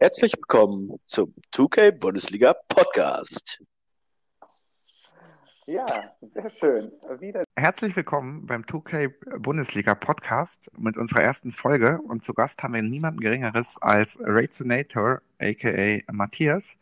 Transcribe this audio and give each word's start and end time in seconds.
Herzlich 0.00 0.32
willkommen 0.32 0.98
zum 1.06 1.32
2K 1.52 1.92
Bundesliga 1.92 2.56
Podcast. 2.68 3.62
Ja, 5.66 5.86
sehr 6.20 6.50
schön. 6.58 6.90
Wieder. 7.20 7.44
Herzlich 7.54 7.94
willkommen 7.94 8.46
beim 8.46 8.62
2K 8.62 9.12
Bundesliga 9.38 9.94
Podcast 9.94 10.72
mit 10.76 10.96
unserer 10.96 11.22
ersten 11.22 11.52
Folge. 11.52 12.00
Und 12.00 12.24
zu 12.24 12.34
Gast 12.34 12.60
haben 12.64 12.74
wir 12.74 12.82
niemanden 12.82 13.20
Geringeres 13.20 13.76
als 13.80 14.18
Raizonator, 14.20 15.22
aka 15.38 16.00
Matthias. 16.10 16.76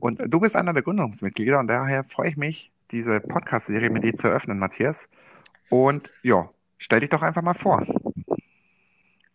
Und 0.00 0.20
du 0.26 0.38
bist 0.38 0.54
einer 0.54 0.74
der 0.74 0.82
Gründungsmitglieder 0.82 1.58
und 1.60 1.68
daher 1.68 2.04
freue 2.04 2.28
ich 2.28 2.36
mich, 2.36 2.70
diese 2.90 3.20
Podcast-Serie 3.20 3.88
mit 3.88 4.04
dir 4.04 4.14
zu 4.18 4.26
eröffnen, 4.26 4.58
Matthias. 4.58 5.08
Und 5.70 6.10
ja, 6.22 6.50
stell 6.76 7.00
dich 7.00 7.08
doch 7.08 7.22
einfach 7.22 7.42
mal 7.42 7.54
vor. 7.54 7.86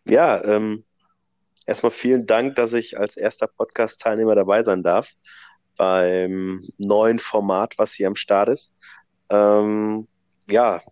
Ja, 0.06 0.44
ähm, 0.44 0.84
erstmal 1.66 1.92
vielen 1.92 2.26
Dank, 2.26 2.56
dass 2.56 2.72
ich 2.74 2.98
als 2.98 3.16
erster 3.16 3.46
Podcast-Teilnehmer 3.46 4.34
dabei 4.34 4.62
sein 4.62 4.82
darf 4.82 5.08
beim 5.76 6.62
neuen 6.78 7.18
Format, 7.18 7.74
was 7.78 7.94
hier 7.94 8.08
am 8.08 8.16
Start 8.16 8.50
ist. 8.50 8.74
Ähm, 9.30 10.06
ja, 10.48 10.82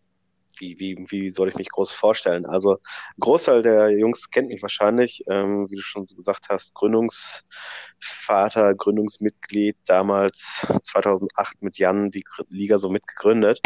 wie, 0.59 0.79
wie, 0.79 1.07
wie 1.11 1.31
soll 1.31 1.49
ich 1.49 1.57
mich 1.57 1.69
groß 1.69 1.93
vorstellen? 1.93 2.47
Also, 2.47 2.77
ein 2.77 3.21
Großteil 3.21 3.63
der 3.63 3.91
Jungs 3.91 4.31
kennt 4.31 4.49
mich 4.49 4.63
wahrscheinlich, 4.63 5.23
ähm, 5.29 5.69
wie 5.71 5.77
du 5.77 5.83
schon 5.83 6.07
gesagt 6.07 6.49
hast, 6.49 6.75
Gründungsvater, 6.75 8.75
Gründungsmitglied, 8.75 9.77
damals 9.87 10.67
2008 10.85 11.63
mit 11.63 11.79
Jan 11.79 12.11
die 12.11 12.25
Liga 12.49 12.79
so 12.79 12.89
mitgegründet. 12.89 13.61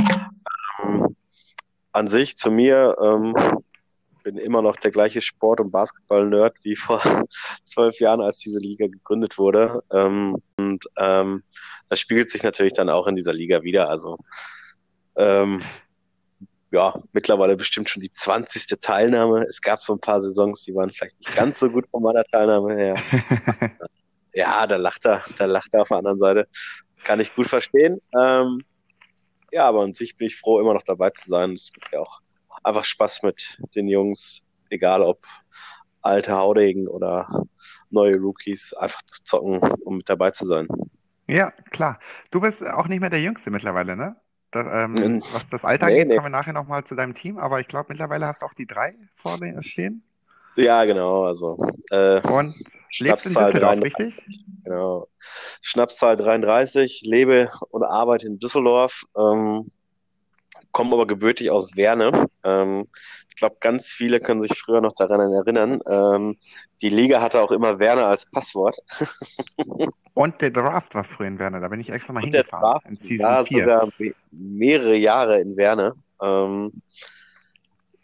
Ähm, 0.82 1.16
an 1.92 2.09
sich 2.09 2.37
zu 2.37 2.51
mir, 2.51 2.96
ähm, 3.01 3.34
bin 4.27 4.39
immer 4.39 4.61
noch 4.61 4.75
der 4.75 4.91
gleiche 4.91 5.23
Sport- 5.23 5.61
und 5.61 5.71
Basketball-Nerd 5.71 6.57
wie 6.62 6.75
vor 6.75 7.01
zwölf 7.65 8.01
Jahren, 8.01 8.21
als 8.21 8.38
diese 8.38 8.59
Liga 8.59 8.88
gegründet 8.88 9.38
wurde. 9.38 9.85
Ähm, 9.93 10.43
und 10.57 10.85
ähm, 10.99 11.45
das 11.88 12.01
spiegelt 12.01 12.30
sich 12.30 12.43
natürlich 12.43 12.73
dann 12.73 12.91
auch 12.91 13.07
in 13.07 13.15
dieser 13.15 13.33
Liga 13.33 13.63
wieder. 13.63 13.88
Also 13.88 14.18
ähm, 15.15 15.63
ja, 16.73 17.01
mittlerweile 17.13 17.55
bestimmt 17.55 17.88
schon 17.88 18.02
die 18.02 18.13
20. 18.13 18.66
Teilnahme. 18.80 19.45
Es 19.45 19.63
gab 19.63 19.80
so 19.80 19.93
ein 19.93 20.01
paar 20.01 20.21
Saisons, 20.21 20.65
die 20.65 20.74
waren 20.74 20.90
vielleicht 20.90 21.21
nicht 21.21 21.37
ganz 21.37 21.61
so 21.61 21.71
gut 21.71 21.87
von 21.88 22.02
meiner 22.02 22.24
Teilnahme 22.24 22.74
her. 22.74 22.96
ja, 24.35 24.66
da 24.66 24.74
lacht 24.74 25.07
er, 25.07 25.23
da 25.38 25.45
lacht 25.45 25.68
er 25.71 25.83
auf 25.83 25.88
der 25.88 25.99
anderen 25.99 26.18
Seite. 26.18 26.49
Kann 27.05 27.21
ich 27.21 27.33
gut 27.33 27.46
verstehen. 27.46 28.02
Ähm, 28.18 28.65
ja, 29.52 29.68
aber 29.68 29.83
an 29.83 29.95
sich 29.95 30.16
bin 30.16 30.27
ich 30.27 30.37
froh, 30.37 30.59
immer 30.59 30.74
noch 30.74 30.83
dabei 30.83 31.11
zu 31.11 31.29
sein. 31.29 31.52
Es 31.52 31.71
macht 31.80 31.93
ja 31.93 32.01
auch 32.01 32.23
einfach 32.66 32.84
Spaß 32.86 33.22
mit 33.24 33.59
den 33.76 33.88
Jungs, 33.88 34.45
egal 34.70 35.02
ob 35.02 35.26
alte 36.02 36.32
Haudegen 36.36 36.88
oder 36.88 37.28
neue 37.90 38.16
Rookies, 38.18 38.74
einfach 38.74 39.02
zu 39.04 39.24
zocken, 39.24 39.60
um 39.84 39.98
mit 39.98 40.09
dabei 40.09 40.32
zu 40.32 40.46
sein. 40.46 40.68
Ja, 41.28 41.50
klar. 41.70 41.98
Du 42.30 42.40
bist 42.40 42.62
auch 42.64 42.87
nicht 42.88 43.00
mehr 43.00 43.10
der 43.10 43.20
Jüngste 43.20 43.50
mittlerweile, 43.50 43.96
ne? 43.96 44.16
Das, 44.52 44.66
ähm, 44.70 45.22
was 45.32 45.48
das 45.48 45.64
Alter 45.64 45.87
Nee, 45.87 45.98
geht, 45.98 46.09
nee. 46.09 46.14
kommen 46.14 46.26
wir 46.26 46.30
nachher 46.30 46.52
nochmal 46.52 46.84
zu 46.84 46.94
deinem 46.94 47.14
Team, 47.14 47.38
aber 47.38 47.60
ich 47.60 47.68
glaube, 47.68 47.87
mittlerweile 47.90 48.26
hast 48.26 48.42
du 48.42 48.46
auch 48.46 48.54
die 48.54 48.66
drei 48.66 48.94
vor 49.16 49.38
dir 49.38 49.62
stehen. 49.62 50.04
Ja, 50.56 50.84
genau, 50.84 51.24
also 51.26 51.59
äh, 51.90 52.22
Und 52.22 52.54
lebst 52.98 53.26
in 53.26 53.34
Düsseldorf, 53.34 53.80
33, 53.80 53.82
richtig? 53.82 54.22
genau. 54.64 55.09
Schnapszahl 55.60 56.16
33, 56.16 57.02
lebe 57.04 57.50
und 57.70 57.84
arbeite 57.84 58.26
in 58.26 58.38
Düsseldorf, 58.38 59.04
ähm, 59.16 59.70
komme 60.77 60.93
aber 60.93 61.07
gebürtig 61.07 61.51
aus 61.51 61.74
Werne. 61.74 62.29
Ähm, 62.45 62.87
ich 63.30 63.37
glaube, 63.37 63.57
ganz 63.60 63.87
viele 63.87 64.21
können 64.21 64.43
sich 64.43 64.53
früher 64.59 64.83
noch 64.83 64.94
daran 64.94 65.33
erinnern. 65.33 65.81
Ähm, 65.88 66.37
die 66.83 66.91
Liga 66.91 67.22
hatte 67.22 67.41
auch 67.41 67.50
immer 67.50 67.78
Werne 67.78 68.05
als 68.05 68.27
Passwort. 68.27 68.77
Und 70.12 70.43
der 70.43 70.50
Draft 70.50 70.94
war 70.94 71.05
früher 71.05 71.28
in 71.28 71.38
Werner, 71.38 71.61
da 71.61 71.69
bin 71.69 71.81
ich 71.81 71.89
extra 71.89 72.12
mal 72.12 72.23
Und 72.25 72.33
der 72.34 72.43
hingefahren, 72.43 72.73
Draft 72.73 72.87
in 72.89 72.97
Season 72.97 73.25
war 73.27 73.47
4. 73.47 73.59
sogar 73.62 73.89
me 73.97 74.12
mehrere 74.31 74.97
Jahre 74.97 75.41
in 75.41 75.56
Werne. 75.56 75.95
Ähm, 76.21 76.83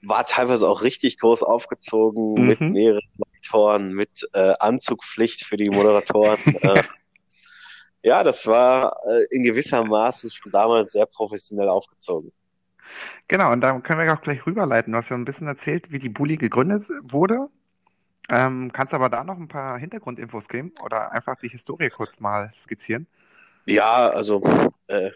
war 0.02 0.24
teilweise 0.24 0.66
auch 0.66 0.82
richtig 0.82 1.18
groß 1.18 1.42
aufgezogen 1.42 2.46
mit 2.46 2.58
Mhm. 2.58 2.72
mehreren 2.72 3.02
Monitoren, 3.18 3.92
mit 3.92 4.28
äh, 4.32 4.54
Anzugpflicht 4.58 5.44
für 5.44 5.58
die 5.58 5.68
Moderatoren. 5.68 6.40
äh, 6.62 6.82
ja, 8.02 8.24
das 8.24 8.46
war 8.46 8.96
äh, 9.06 9.26
in 9.30 9.42
gewisser 9.42 9.84
Maße 9.84 10.30
schon 10.30 10.52
damals 10.52 10.92
sehr 10.92 11.06
professionell 11.06 11.68
aufgezogen. 11.68 12.32
Genau, 13.28 13.52
und 13.52 13.60
da 13.60 13.78
können 13.80 14.00
wir 14.00 14.12
auch 14.12 14.20
gleich 14.20 14.46
rüberleiten. 14.46 14.92
Du 14.92 14.98
hast 14.98 15.08
ja 15.08 15.16
ein 15.16 15.24
bisschen 15.24 15.46
erzählt, 15.46 15.90
wie 15.90 15.98
die 15.98 16.08
Bully 16.08 16.36
gegründet 16.36 16.86
wurde. 17.02 17.48
Ähm, 18.30 18.72
kannst 18.72 18.94
aber 18.94 19.08
da 19.08 19.24
noch 19.24 19.36
ein 19.36 19.48
paar 19.48 19.78
Hintergrundinfos 19.78 20.48
geben 20.48 20.72
oder 20.84 21.12
einfach 21.12 21.36
die 21.36 21.48
Historie 21.48 21.90
kurz 21.90 22.20
mal 22.20 22.52
skizzieren? 22.56 23.06
Ja, 23.66 24.08
also 24.08 24.42
äh, 24.86 25.10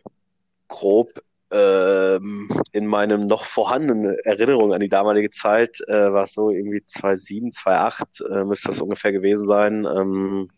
grob 0.69 1.13
ähm, 1.51 2.49
in 2.73 2.87
meinem 2.87 3.27
noch 3.27 3.45
vorhandenen 3.45 4.19
Erinnerung 4.25 4.73
an 4.73 4.81
die 4.81 4.89
damalige 4.89 5.31
Zeit 5.31 5.81
äh, 5.87 6.13
war 6.13 6.25
es 6.25 6.33
so 6.33 6.51
irgendwie 6.51 6.85
2007, 6.85 7.53
2008 7.53 8.21
äh, 8.29 8.45
müsste 8.45 8.69
das 8.69 8.81
ungefähr 8.81 9.13
gewesen 9.13 9.47
sein. 9.47 9.85
Ähm, 9.85 10.51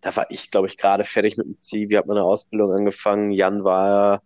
da 0.00 0.14
war 0.16 0.26
ich, 0.30 0.50
glaube 0.50 0.68
ich, 0.68 0.78
gerade 0.78 1.04
fertig 1.04 1.36
mit 1.36 1.46
dem 1.46 1.58
Zivi, 1.58 1.94
habe 1.94 2.08
meine 2.08 2.22
Ausbildung 2.22 2.72
angefangen. 2.72 3.32
Jan 3.32 3.64
war 3.64 4.22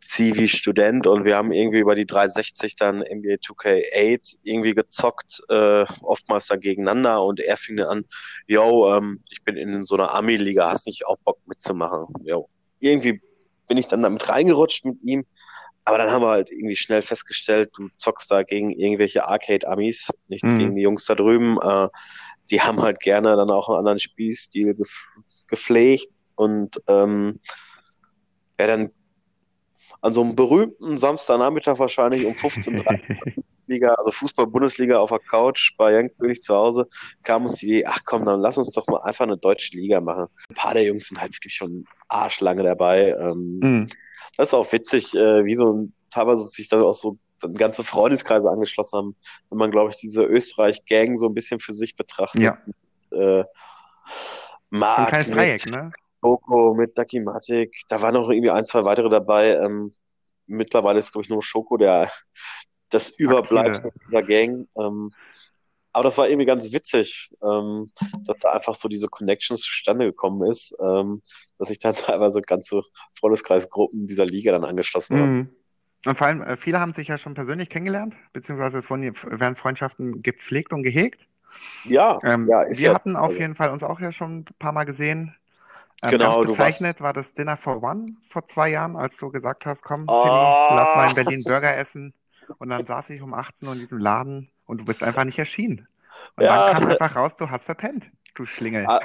Zivi-Student 0.00 1.06
und 1.06 1.24
wir 1.24 1.36
haben 1.36 1.52
irgendwie 1.52 1.80
über 1.80 1.94
die 1.94 2.06
360 2.06 2.76
dann 2.76 2.98
NBA 2.98 3.34
2K8 3.36 4.38
irgendwie 4.42 4.74
gezockt, 4.74 5.42
äh, 5.48 5.84
oftmals 6.02 6.46
dann 6.46 6.60
gegeneinander 6.60 7.24
und 7.24 7.40
er 7.40 7.56
fing 7.56 7.76
dann 7.76 7.88
an, 7.88 8.04
yo, 8.46 8.94
ähm, 8.94 9.22
ich 9.30 9.42
bin 9.42 9.56
in 9.56 9.82
so 9.82 9.94
einer 9.94 10.14
Ami-Liga, 10.14 10.70
hast 10.70 10.86
nicht 10.86 11.06
auch 11.06 11.18
Bock 11.24 11.38
mitzumachen? 11.46 12.06
Yo. 12.24 12.48
Irgendwie 12.78 13.20
bin 13.68 13.78
ich 13.78 13.86
dann 13.86 14.02
damit 14.02 14.28
reingerutscht 14.28 14.84
mit 14.84 15.02
ihm, 15.02 15.24
aber 15.84 15.98
dann 15.98 16.10
haben 16.10 16.22
wir 16.22 16.28
halt 16.28 16.50
irgendwie 16.50 16.76
schnell 16.76 17.02
festgestellt, 17.02 17.70
du 17.76 17.88
zockst 17.98 18.30
da 18.30 18.42
gegen 18.42 18.70
irgendwelche 18.70 19.26
Arcade-Amis, 19.26 20.10
nichts 20.28 20.52
Mhm. 20.52 20.58
gegen 20.58 20.76
die 20.76 20.82
Jungs 20.82 21.04
da 21.06 21.14
drüben, 21.14 21.58
äh, 21.60 21.88
die 22.50 22.60
haben 22.60 22.80
halt 22.80 23.00
gerne 23.00 23.34
dann 23.36 23.50
auch 23.50 23.68
einen 23.68 23.78
anderen 23.78 23.98
Spielstil 23.98 24.76
gepflegt 25.48 26.08
und 26.36 26.80
ähm, 26.86 27.40
ja, 28.58 28.66
dann 28.66 28.90
an 30.06 30.14
so 30.14 30.22
einem 30.22 30.36
berühmten 30.36 30.98
Samstagnachmittag 30.98 31.78
wahrscheinlich 31.80 32.24
um 32.24 32.34
15.30 32.34 33.82
Uhr 33.82 33.98
also 33.98 34.12
Fußball-Bundesliga 34.12 34.98
auf 35.00 35.10
der 35.10 35.18
Couch 35.18 35.72
bei 35.76 35.92
Jan 35.92 36.10
König 36.16 36.40
zu 36.42 36.54
Hause, 36.54 36.88
kam 37.24 37.46
uns 37.46 37.56
die 37.56 37.66
Idee, 37.66 37.86
ach 37.86 38.00
komm, 38.04 38.24
dann 38.24 38.40
lass 38.40 38.56
uns 38.56 38.70
doch 38.70 38.86
mal 38.86 39.00
einfach 39.02 39.24
eine 39.24 39.36
deutsche 39.36 39.76
Liga 39.76 40.00
machen. 40.00 40.26
Ein 40.48 40.54
paar 40.54 40.74
der 40.74 40.84
Jungs 40.84 41.08
sind 41.08 41.20
halt 41.20 41.34
wirklich 41.34 41.54
schon 41.54 41.84
arschlange 42.08 42.62
dabei. 42.62 43.16
Ähm, 43.20 43.58
Mhm. 43.60 43.86
das 44.36 44.50
ist 44.50 44.54
auch 44.54 44.72
witzig, 44.72 45.12
äh, 45.14 45.44
wie 45.44 45.56
so 45.56 45.72
ein, 45.72 45.92
teilweise 46.10 46.44
sich 46.44 46.68
dann 46.68 46.82
auch 46.82 46.94
so 46.94 47.18
dann 47.40 47.54
ganze 47.54 47.82
Freundeskreise 47.82 48.48
angeschlossen 48.48 48.96
haben, 48.96 49.16
wenn 49.50 49.58
man, 49.58 49.70
glaube 49.72 49.90
ich, 49.90 49.96
diese 49.98 50.22
Österreich-Gang 50.22 51.18
so 51.18 51.26
ein 51.26 51.34
bisschen 51.34 51.58
für 51.58 51.72
sich 51.72 51.96
betrachtet. 51.96 52.40
Ja, 52.42 52.58
Äh, 53.10 53.44
so 54.70 54.76
ein 54.78 55.06
kleines 55.08 55.30
Dreieck, 55.30 55.66
ne? 55.66 55.90
Schoko, 56.26 56.74
mit 56.74 56.98
Dakimatik, 56.98 57.82
da 57.88 58.02
waren 58.02 58.14
noch 58.14 58.28
irgendwie 58.30 58.50
ein, 58.50 58.66
zwei 58.66 58.84
weitere 58.84 59.08
dabei. 59.08 59.54
Ähm, 59.56 59.92
mittlerweile 60.46 60.98
ist, 60.98 61.12
glaube 61.12 61.24
ich, 61.24 61.30
nur 61.30 61.42
Schoko 61.42 61.76
der 61.76 62.10
das 62.90 63.10
Überbleibsel 63.10 63.92
dieser 64.08 64.22
Gang. 64.22 64.68
Ähm, 64.78 65.10
aber 65.92 66.04
das 66.04 66.18
war 66.18 66.28
irgendwie 66.28 66.46
ganz 66.46 66.72
witzig, 66.72 67.32
ähm, 67.42 67.90
dass 68.26 68.38
da 68.40 68.52
einfach 68.52 68.74
so 68.74 68.88
diese 68.88 69.08
Connections 69.08 69.62
zustande 69.62 70.04
gekommen 70.04 70.48
ist, 70.50 70.76
ähm, 70.80 71.22
dass 71.58 71.68
sich 71.68 71.78
dann 71.78 71.94
teilweise 71.94 72.42
ganze 72.42 72.82
Freundeskreisgruppen 73.18 74.06
dieser 74.06 74.26
Liga 74.26 74.52
dann 74.52 74.64
angeschlossen 74.64 75.18
haben. 75.18 75.36
Mhm. 75.36 75.48
Und 76.04 76.18
vor 76.18 76.26
allem, 76.26 76.42
äh, 76.42 76.56
viele 76.56 76.80
haben 76.80 76.92
sich 76.92 77.08
ja 77.08 77.18
schon 77.18 77.34
persönlich 77.34 77.68
kennengelernt, 77.68 78.14
beziehungsweise 78.32 78.82
von, 78.82 79.02
werden 79.02 79.56
Freundschaften 79.56 80.22
gepflegt 80.22 80.72
und 80.72 80.82
gehegt. 80.82 81.26
Ja, 81.84 82.18
Ähm, 82.22 82.48
ja, 82.48 82.66
wir 82.68 82.74
ja, 82.74 82.94
hatten 82.94 83.16
auf 83.16 83.30
also, 83.30 83.40
jeden 83.40 83.54
Fall 83.54 83.70
uns 83.70 83.82
auch 83.82 83.98
ja 84.00 84.12
schon 84.12 84.40
ein 84.40 84.44
paar 84.58 84.72
Mal 84.72 84.84
gesehen. 84.84 85.34
Ähm, 86.02 86.10
genau, 86.10 86.44
du 86.44 86.58
warst, 86.58 86.84
bezeichnet 86.84 87.00
war 87.00 87.12
das 87.12 87.34
Dinner 87.34 87.56
for 87.56 87.82
One 87.82 88.06
vor 88.28 88.46
zwei 88.46 88.68
Jahren, 88.70 88.96
als 88.96 89.18
du 89.18 89.30
gesagt 89.30 89.66
hast, 89.66 89.82
komm, 89.82 90.04
oh, 90.08 90.66
lass 90.68 90.94
mal 90.94 91.04
in 91.06 91.14
Berlin 91.14 91.44
Burger 91.44 91.76
essen. 91.76 92.14
Und 92.58 92.70
dann 92.70 92.86
saß 92.86 93.10
ich 93.10 93.22
um 93.22 93.34
18 93.34 93.68
Uhr 93.68 93.74
in 93.74 93.80
diesem 93.80 93.98
Laden 93.98 94.50
und 94.66 94.78
du 94.78 94.84
bist 94.84 95.02
einfach 95.02 95.24
nicht 95.24 95.38
erschienen. 95.38 95.88
Und 96.36 96.48
dann 96.48 96.64
kam 96.64 96.86
ja, 96.86 96.88
einfach 96.88 97.16
raus, 97.16 97.32
du 97.36 97.50
hast 97.50 97.64
verpennt, 97.64 98.10
du 98.34 98.46
Schlingel. 98.46 98.86
A 98.86 99.00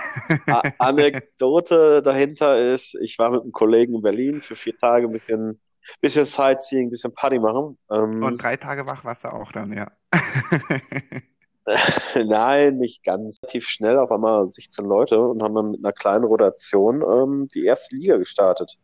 A 0.48 0.64
Anekdote 0.80 2.02
dahinter 2.04 2.60
ist, 2.74 2.96
ich 2.96 3.18
war 3.20 3.32
mit 3.32 3.42
einem 3.42 3.52
Kollegen 3.52 3.96
in 3.96 4.02
Berlin 4.02 4.42
für 4.42 4.56
vier 4.56 4.78
Tage 4.78 5.08
ein 5.08 5.12
bisschen, 5.14 5.62
bisschen 6.02 6.26
Sightseeing, 6.26 6.88
ein 6.88 6.92
bisschen 6.92 7.14
Party 7.14 7.40
machen. 7.40 7.78
Und 8.20 8.24
Ähm, 8.24 8.38
drei 8.38 8.58
Tage 8.58 8.86
wach 8.88 9.04
warst 9.06 9.24
du 9.24 9.30
auch 9.30 9.52
dann, 9.52 9.74
ja. 9.74 9.92
nein, 12.16 12.78
nicht 12.78 13.04
ganz. 13.04 13.40
Relativ 13.44 13.68
schnell 13.68 13.98
auf 13.98 14.12
einmal 14.12 14.46
16 14.48 14.86
Leute 14.86 15.19
und 15.19 15.42
haben 15.44 15.56
dann 15.56 15.72
mit 15.72 15.84
einer 15.84 15.94
kleinen 15.94 16.24
Rotation 16.25 17.02
ähm, 17.02 17.48
die 17.54 17.66
erste 17.66 17.96
Liga 17.96 18.18
gestartet. 18.18 18.78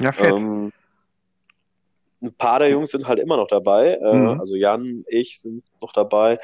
Ja, 0.00 0.12
fett. 0.12 0.32
Ähm, 0.34 0.72
ein 2.22 2.32
paar 2.34 2.58
der 2.60 2.70
Jungs 2.70 2.90
sind 2.90 3.06
halt 3.06 3.18
immer 3.18 3.36
noch 3.36 3.48
dabei. 3.48 3.94
Äh, 4.02 4.14
Mhm. 4.16 4.40
also 4.40 4.56
Jan, 4.56 5.04
ich 5.08 5.40
sind 5.40 5.64
noch 5.82 5.92
dabei. 5.92 6.38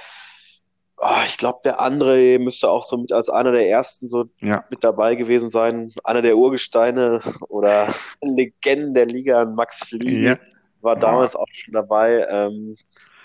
Ah, 0.99 1.25
ich 1.25 1.37
glaube, 1.37 1.61
der 1.65 1.81
André 1.81 2.39
müsste 2.39 2.69
auch 2.71 2.85
so 2.85 2.97
mit 2.99 3.11
als 3.13 3.29
einer 3.29 3.51
der 3.51 3.69
ersten 3.69 4.09
so 4.09 4.27
Ja. 4.41 4.65
mit 4.71 4.85
dabei 4.85 5.15
gewesen 5.17 5.51
sein. 5.51 5.91
Einer 6.05 6.23
der 6.23 6.37
Urgesteine 6.37 7.21
oder 7.49 7.87
Legenden 8.23 8.95
der 8.95 9.07
Liga, 9.07 9.45
Max 9.47 9.79
Fliegen, 9.81 10.23
Ja. 10.25 10.39
war 10.81 10.97
damals 10.97 11.35
auch 11.35 11.47
schon 11.51 11.73
dabei. 11.73 12.27
Ähm, 12.31 12.77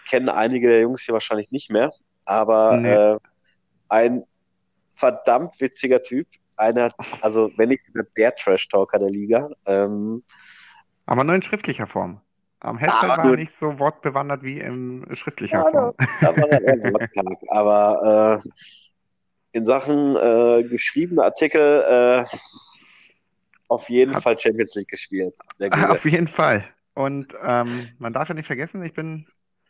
kennen 0.10 0.30
einige 0.30 0.70
der 0.70 0.80
Jungs 0.82 1.02
hier 1.04 1.14
wahrscheinlich 1.14 1.52
nicht 1.52 1.70
mehr, 1.70 1.92
aber 2.28 2.78
Nee. 2.78 2.94
äh, 2.94 3.18
ein 3.90 4.24
verdammt 4.96 5.60
witziger 5.60 6.02
Typ. 6.04 6.28
Einer, 6.56 6.92
also 7.22 7.52
wenn 7.58 7.70
nicht 7.70 7.86
sogar 7.86 8.06
der 8.18 8.36
Trash-Talker 8.36 8.98
der 9.00 9.10
Liga. 9.10 9.50
Ähm, 9.68 10.24
Aber 11.06 11.24
nur 11.24 11.36
in 11.36 11.42
schriftlicher 11.44 11.86
Form. 11.88 12.22
Am 12.60 12.80
Headset 12.80 12.98
Aber 13.06 13.18
war 13.24 13.30
er 13.32 13.36
nicht 13.36 13.54
so 13.56 13.78
wortbewandert 13.78 14.42
wie 14.42 14.60
in 14.60 15.06
schriftlicher 15.14 15.58
Ja, 15.60 15.70
Form. 15.72 15.94
da 16.22 16.36
war 16.36 16.50
er 16.50 16.62
eher 16.64 16.92
wortkarg. 16.94 17.38
Aber 17.50 18.42
äh, 18.44 18.50
in 19.52 19.66
Sachen 19.68 20.16
äh, 20.16 20.64
geschriebene 20.64 21.24
Artikel 21.24 21.84
äh, 21.88 22.26
auf 23.70 23.90
jeden 23.90 24.16
Hat- 24.16 24.24
Fall 24.24 24.38
Champions 24.40 24.74
League 24.76 24.88
gespielt. 24.88 25.36
Auf 25.72 26.06
jeden 26.06 26.28
Fall. 26.28 26.66
Und 26.96 27.34
ähm, 27.44 27.90
man 28.00 28.14
darf 28.14 28.30
ja 28.30 28.34
nicht 28.36 28.48
vergessen, 28.48 28.82
ich 28.84 28.94
bin 28.94 29.28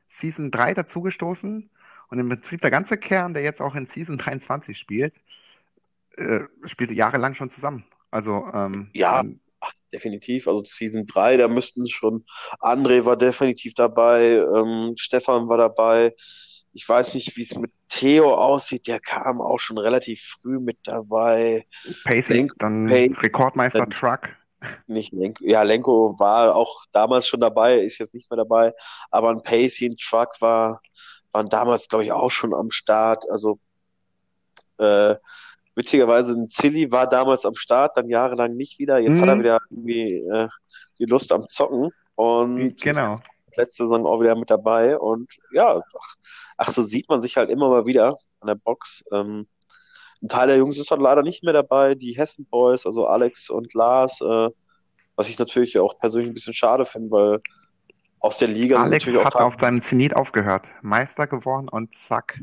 Season 0.10 0.52
3 0.52 0.74
dazugestoßen 0.74 1.70
und 2.10 2.20
im 2.20 2.30
Prinzip 2.30 2.62
der 2.62 2.72
ganze 2.72 2.98
Kern, 2.98 3.34
der 3.34 3.44
jetzt 3.44 3.62
auch 3.62 3.76
in 3.76 3.88
Season 3.88 4.18
23 4.18 4.78
spielt, 4.78 5.14
äh, 6.18 6.42
spielte 6.66 6.94
jahrelang 6.94 7.36
schon 7.36 7.50
zusammen. 7.50 7.86
Also 8.12 8.46
ähm, 8.54 8.90
Ja. 8.94 9.24
man- 9.24 9.40
Ach, 9.60 9.74
definitiv. 9.92 10.48
Also 10.48 10.64
Season 10.66 11.08
3, 11.08 11.36
da 11.38 11.48
müssten 11.48 11.90
schon. 11.90 12.24
André 12.60 13.06
war 13.06 13.18
definitiv 13.18 13.74
dabei, 13.74 14.34
ähm, 14.56 14.94
Stefan 14.98 15.48
war 15.50 15.58
dabei. 15.58 16.16
Ich 16.74 16.88
weiß 16.88 17.16
nicht, 17.16 17.36
wie 17.36 17.42
es 17.42 17.56
mit 17.56 17.72
Theo 17.90 18.36
aussieht. 18.36 18.86
Der 18.88 19.00
kam 19.00 19.42
auch 19.42 19.58
schon 19.60 19.80
relativ 19.80 20.22
früh 20.40 20.60
mit 20.60 20.78
dabei. 20.84 21.66
Pacey, 22.04 22.34
Lenk- 22.36 22.54
dann 22.60 22.86
Pay- 22.88 23.12
Rekordmeister 23.20 23.80
dann- 23.80 23.90
Truck. 23.90 24.30
Nicht 24.86 25.12
Lenko. 25.14 25.44
Ja, 25.44 25.64
Lenko 25.64 26.16
war 26.20 26.56
auch 26.56 26.86
damals 26.92 27.28
schon 27.28 27.40
dabei, 27.40 27.80
ist 27.80 27.98
jetzt 28.00 28.14
nicht 28.14 28.30
mehr 28.30 28.38
dabei. 28.38 28.74
Aber 29.12 29.30
ein 29.30 29.42
Pacey, 29.42 29.88
ein 29.88 29.98
Truck 29.98 30.40
war, 30.40 30.82
waren 31.32 31.50
damals, 31.50 31.88
glaube 31.88 32.06
ich, 32.06 32.12
auch 32.12 32.32
schon 32.32 32.54
am 32.54 32.72
Start. 32.72 33.26
Also 33.30 33.60
äh, 34.78 35.16
witzigerweise 35.76 36.34
ein 36.34 36.50
Zilli 36.50 36.92
war 36.92 37.08
damals 37.08 37.46
am 37.46 37.56
Start, 37.56 37.98
dann 37.98 38.10
jahrelang 38.10 38.56
nicht 38.56 38.80
wieder. 38.80 38.98
Jetzt 39.00 39.22
hat 39.22 39.30
er 39.30 39.36
Mhm. 39.36 39.40
wieder 39.40 39.60
irgendwie 39.70 40.14
äh, 40.16 40.48
die 41.00 41.06
Lust 41.06 41.32
am 41.32 41.48
Zocken 41.48 41.92
und 42.16 42.82
Genau. 42.82 43.16
letzte 43.56 43.84
Saison 43.84 44.06
auch 44.06 44.20
wieder 44.20 44.36
mit 44.36 44.50
dabei. 44.50 44.98
Und 44.98 45.30
ja, 45.52 45.78
ach, 45.78 46.16
ach, 46.58 46.72
so 46.72 46.82
sieht 46.82 47.08
man 47.10 47.20
sich 47.20 47.38
halt 47.38 47.50
immer 47.50 47.70
mal 47.70 47.86
wieder 47.86 48.18
an 48.40 48.48
der 48.48 48.56
Box. 48.56 49.04
Ähm, 49.12 49.48
ein 50.22 50.30
Teil 50.30 50.48
der 50.48 50.58
Jungs 50.58 50.80
ist 50.80 50.90
dann 50.90 51.00
leider 51.02 51.22
nicht 51.22 51.44
mehr 51.44 51.54
dabei, 51.54 51.94
die 51.94 52.18
Hessen 52.18 52.48
Boys, 52.48 52.88
also 52.88 53.06
Alex 53.06 53.52
und 53.52 53.74
Lars, 53.76 54.20
äh, 54.22 54.50
was 55.16 55.30
ich 55.30 55.38
natürlich 55.38 55.78
auch 55.80 56.00
persönlich 56.00 56.32
ein 56.32 56.34
bisschen 56.34 56.56
schade 56.56 56.86
finde, 56.88 57.12
weil 57.12 57.42
aus 58.20 58.38
der 58.38 58.48
Liga 58.50 58.82
Alex 58.82 59.06
hat 59.24 59.36
auf 59.36 59.56
seinem 59.60 59.82
Zenit 59.82 60.16
aufgehört, 60.16 60.68
Meister 60.82 61.28
geworden 61.28 61.70
und 61.70 61.96
zack, 61.96 62.40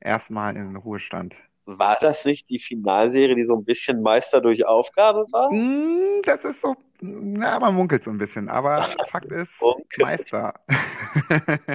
erstmal 0.00 0.56
in 0.56 0.68
den 0.68 0.76
Ruhestand. 0.76 1.36
war 1.66 1.98
das 2.00 2.24
nicht 2.24 2.48
die 2.50 2.58
Finalserie, 2.58 3.34
die 3.36 3.44
so 3.44 3.56
ein 3.56 3.64
bisschen 3.64 4.02
Meister 4.02 4.40
durch 4.40 4.66
Aufgabe 4.66 5.26
war? 5.32 5.50
Mm, 5.50 6.22
Das 6.24 6.44
ist 6.44 6.60
so, 6.62 6.76
na, 7.00 7.58
man 7.60 7.74
munkelt 7.74 8.04
so 8.04 8.10
ein 8.10 8.18
bisschen, 8.18 8.48
aber 8.48 8.88
Fakt 9.06 9.30
ist. 9.32 9.68
Meister. 9.96 10.54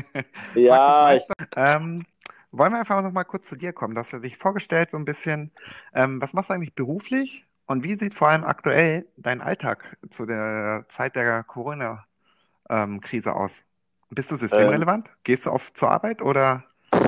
Ja, 0.53 0.75
Fakt 0.75 0.89
ich, 0.89 0.95
ist 0.95 1.29
Meister. 1.29 1.33
Ähm, 1.55 2.05
wollen 2.51 2.71
wir 2.73 2.79
einfach 2.79 3.01
noch 3.01 3.11
mal 3.11 3.23
kurz 3.23 3.47
zu 3.49 3.55
dir 3.55 3.73
kommen? 3.73 3.95
Du 3.95 4.01
hast 4.01 4.11
ja 4.11 4.19
dich 4.19 4.37
vorgestellt 4.37 4.91
so 4.91 4.97
ein 4.97 5.05
bisschen. 5.05 5.51
Ähm, 5.93 6.21
was 6.21 6.33
machst 6.33 6.49
du 6.49 6.53
eigentlich 6.53 6.75
beruflich 6.75 7.45
und 7.65 7.83
wie 7.83 7.97
sieht 7.97 8.13
vor 8.13 8.29
allem 8.29 8.43
aktuell 8.43 9.07
dein 9.17 9.41
Alltag 9.41 9.97
zu 10.11 10.25
der 10.25 10.85
Zeit 10.89 11.15
der 11.15 11.43
Corona-Krise 12.73 13.35
aus? 13.35 13.61
Bist 14.09 14.31
du 14.31 14.35
systemrelevant? 14.35 15.09
Gehst 15.23 15.45
du 15.45 15.51
oft 15.51 15.77
zur 15.77 15.89
Arbeit 15.89 16.21
oder 16.21 16.63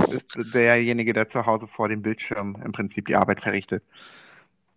bist 0.09 0.35
du 0.35 0.44
derjenige, 0.44 1.13
der 1.13 1.27
zu 1.29 1.45
Hause 1.45 1.67
vor 1.67 1.88
dem 1.89 2.01
Bildschirm 2.01 2.57
im 2.63 2.71
Prinzip 2.71 3.06
die 3.06 3.15
Arbeit 3.15 3.41
verrichtet? 3.41 3.83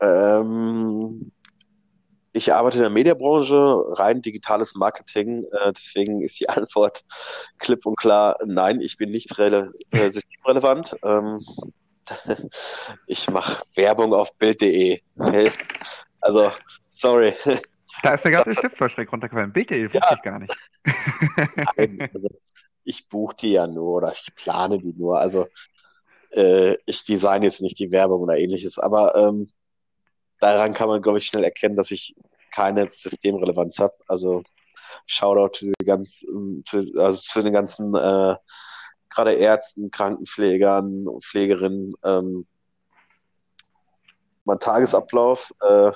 ähm, 0.00 1.32
ich 2.32 2.52
arbeite 2.52 2.76
in 2.76 2.82
der 2.82 2.90
Mediabranche, 2.90 3.82
rein 3.98 4.22
digitales 4.22 4.74
Marketing, 4.74 5.44
äh, 5.52 5.72
deswegen 5.72 6.22
ist 6.22 6.38
die 6.38 6.48
Antwort 6.48 7.04
klipp 7.58 7.86
und 7.86 7.96
klar, 7.96 8.36
nein, 8.44 8.80
ich 8.80 8.96
bin 8.96 9.10
nicht 9.10 9.38
rele 9.38 9.72
äh, 9.90 10.10
systemrelevant. 10.10 10.96
Ähm, 11.02 11.40
ich 13.06 13.28
mache 13.30 13.62
Werbung 13.74 14.12
auf 14.14 14.34
Bild.de. 14.34 15.00
Also, 16.20 16.50
sorry. 16.90 17.32
Da 18.02 18.14
ist 18.14 18.24
mir 18.24 18.30
gerade 18.30 18.50
der 18.50 18.56
Stift 18.58 18.76
voll 18.76 18.88
schräg 18.88 19.12
runtergefallen. 19.12 19.52
Bild.de 19.52 19.92
wusste 19.92 20.14
ich 20.14 20.22
gar 20.22 20.38
nicht. 20.38 20.56
Nein, 21.76 22.08
also 22.12 22.28
ich 22.84 23.08
buche 23.08 23.36
die 23.36 23.52
ja 23.52 23.66
nur 23.66 23.96
oder 23.96 24.12
ich 24.12 24.34
plane 24.34 24.78
die 24.78 24.94
nur. 24.94 25.18
Also 25.18 25.48
äh, 26.30 26.76
ich 26.86 27.04
design 27.04 27.42
jetzt 27.42 27.60
nicht 27.60 27.78
die 27.78 27.90
Werbung 27.90 28.22
oder 28.22 28.38
ähnliches, 28.38 28.78
aber 28.78 29.14
ähm, 29.16 29.50
daran 30.40 30.74
kann 30.74 30.88
man, 30.88 31.02
glaube 31.02 31.18
ich, 31.18 31.26
schnell 31.26 31.44
erkennen, 31.44 31.76
dass 31.76 31.90
ich 31.90 32.14
keine 32.50 32.88
Systemrelevanz 32.90 33.78
habe. 33.78 33.94
Also 34.06 34.42
Shoutout 35.06 35.58
zu, 35.58 35.66
den 35.66 35.86
ganzen, 35.86 36.64
zu, 36.64 36.78
also 36.96 37.20
zu 37.20 37.42
den 37.42 37.52
ganzen 37.52 37.94
äh, 37.94 38.36
gerade 39.10 39.32
Ärzten, 39.34 39.90
Krankenpflegern, 39.90 41.06
Pflegerinnen. 41.22 41.94
Ähm, 42.04 42.46
mein 44.44 44.60
Tagesablauf, 44.60 45.52
äh, 45.60 45.92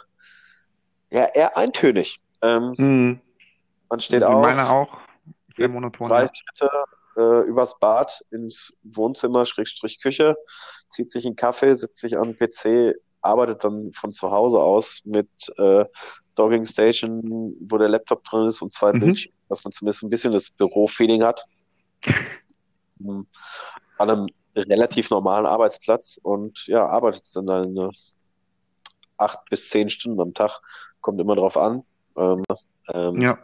ja, 1.12 1.26
eher 1.26 1.56
eintönig. 1.56 2.20
Ähm, 2.42 2.74
Hm. 2.76 3.20
man 3.88 4.00
steht 4.00 4.22
auf. 4.24 4.42
meine 4.42 4.68
auch. 4.70 4.98
Sehr 5.54 5.68
monoton. 5.68 6.08
drei 6.08 6.22
ja. 6.24 6.30
Schritte 6.34 6.70
äh, 7.16 7.46
übers 7.46 7.78
Bad 7.78 8.24
ins 8.30 8.74
Wohnzimmer, 8.82 9.44
Schrägstrich 9.44 10.00
Küche, 10.00 10.34
zieht 10.88 11.10
sich 11.10 11.26
einen 11.26 11.36
Kaffee, 11.36 11.74
setzt 11.74 11.98
sich 11.98 12.16
an 12.18 12.34
den 12.34 12.36
PC, 12.38 12.96
arbeitet 13.20 13.62
dann 13.64 13.92
von 13.92 14.12
zu 14.12 14.30
Hause 14.30 14.58
aus 14.58 15.02
mit 15.04 15.28
äh, 15.58 15.84
Dogging 16.34 16.64
Station, 16.64 17.54
wo 17.60 17.76
der 17.76 17.90
Laptop 17.90 18.24
drin 18.24 18.46
ist 18.48 18.62
und 18.62 18.72
zwei 18.72 18.92
Mhm. 18.94 19.00
Bildschirme, 19.00 19.36
dass 19.50 19.62
man 19.62 19.72
zumindest 19.72 20.02
ein 20.02 20.10
bisschen 20.10 20.32
das 20.32 20.50
Büro-Feeling 20.50 21.22
hat. 21.22 21.44
Ähm, 23.00 23.26
An 23.98 24.10
einem 24.10 24.26
relativ 24.54 25.10
normalen 25.10 25.44
Arbeitsplatz 25.46 26.20
und 26.22 26.66
ja, 26.68 26.86
arbeitet 26.86 27.24
dann 27.34 27.48
eine 27.50 27.90
acht 29.16 29.40
bis 29.50 29.70
zehn 29.70 29.90
Stunden 29.90 30.20
am 30.20 30.34
Tag, 30.34 30.60
kommt 31.02 31.20
immer 31.20 31.36
drauf 31.36 31.56
an. 31.56 31.82
Ähm, 32.16 32.42
ähm, 32.92 33.20
Ja. 33.20 33.38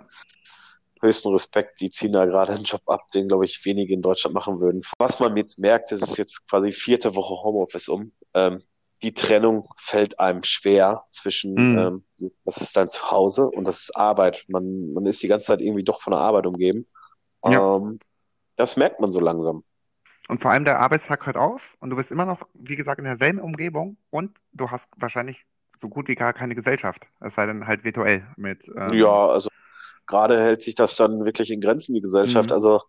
höchsten 1.00 1.30
Respekt, 1.32 1.80
die 1.80 1.90
ziehen 1.90 2.12
da 2.12 2.24
gerade 2.24 2.52
einen 2.52 2.64
Job 2.64 2.82
ab, 2.86 3.10
den, 3.12 3.28
glaube 3.28 3.44
ich, 3.44 3.64
wenige 3.64 3.94
in 3.94 4.02
Deutschland 4.02 4.34
machen 4.34 4.60
würden. 4.60 4.82
Was 4.98 5.20
man 5.20 5.36
jetzt 5.36 5.58
merkt, 5.58 5.92
es 5.92 6.02
ist 6.02 6.16
jetzt 6.16 6.48
quasi 6.48 6.72
vierte 6.72 7.14
Woche 7.14 7.34
Homeoffice 7.42 7.88
um. 7.88 8.12
Ähm, 8.34 8.62
die 9.02 9.14
Trennung 9.14 9.68
fällt 9.76 10.18
einem 10.18 10.42
schwer 10.42 11.04
zwischen, 11.12 11.54
Mhm. 11.54 12.04
ähm, 12.20 12.30
das 12.44 12.56
ist 12.60 12.76
dein 12.76 12.88
Zuhause 12.90 13.48
und 13.48 13.64
das 13.64 13.82
ist 13.82 13.96
Arbeit. 13.96 14.44
Man, 14.48 14.92
man 14.92 15.06
ist 15.06 15.22
die 15.22 15.28
ganze 15.28 15.46
Zeit 15.46 15.60
irgendwie 15.60 15.84
doch 15.84 16.00
von 16.02 16.10
der 16.10 16.20
Arbeit 16.20 16.46
umgeben. 16.46 16.86
Ja. 17.44 17.76
Ähm, 17.76 18.00
das 18.56 18.76
merkt 18.76 18.98
man 18.98 19.12
so 19.12 19.20
langsam. 19.20 19.62
Und 20.28 20.42
vor 20.42 20.50
allem 20.50 20.64
der 20.64 20.80
Arbeitstag 20.80 21.24
hört 21.26 21.36
auf 21.36 21.76
und 21.78 21.90
du 21.90 21.96
bist 21.96 22.10
immer 22.10 22.26
noch, 22.26 22.42
wie 22.54 22.74
gesagt, 22.74 22.98
in 22.98 23.04
derselben 23.04 23.38
Umgebung 23.38 23.96
und 24.10 24.36
du 24.52 24.70
hast 24.70 24.88
wahrscheinlich 24.96 25.46
so 25.80 25.88
gut 25.88 26.08
wie 26.08 26.14
gar 26.14 26.32
keine 26.32 26.54
Gesellschaft. 26.54 27.06
Es 27.20 27.34
sei 27.34 27.46
denn 27.46 27.66
halt 27.66 27.84
virtuell 27.84 28.26
mit. 28.36 28.68
Ähm, 28.76 28.92
Ja, 28.92 29.28
also 29.28 29.48
gerade 30.06 30.38
hält 30.40 30.62
sich 30.62 30.74
das 30.74 30.96
dann 30.96 31.24
wirklich 31.24 31.50
in 31.50 31.60
Grenzen, 31.60 31.94
die 31.94 32.00
Gesellschaft. 32.00 32.50
Mhm. 32.50 32.54
Also 32.54 32.82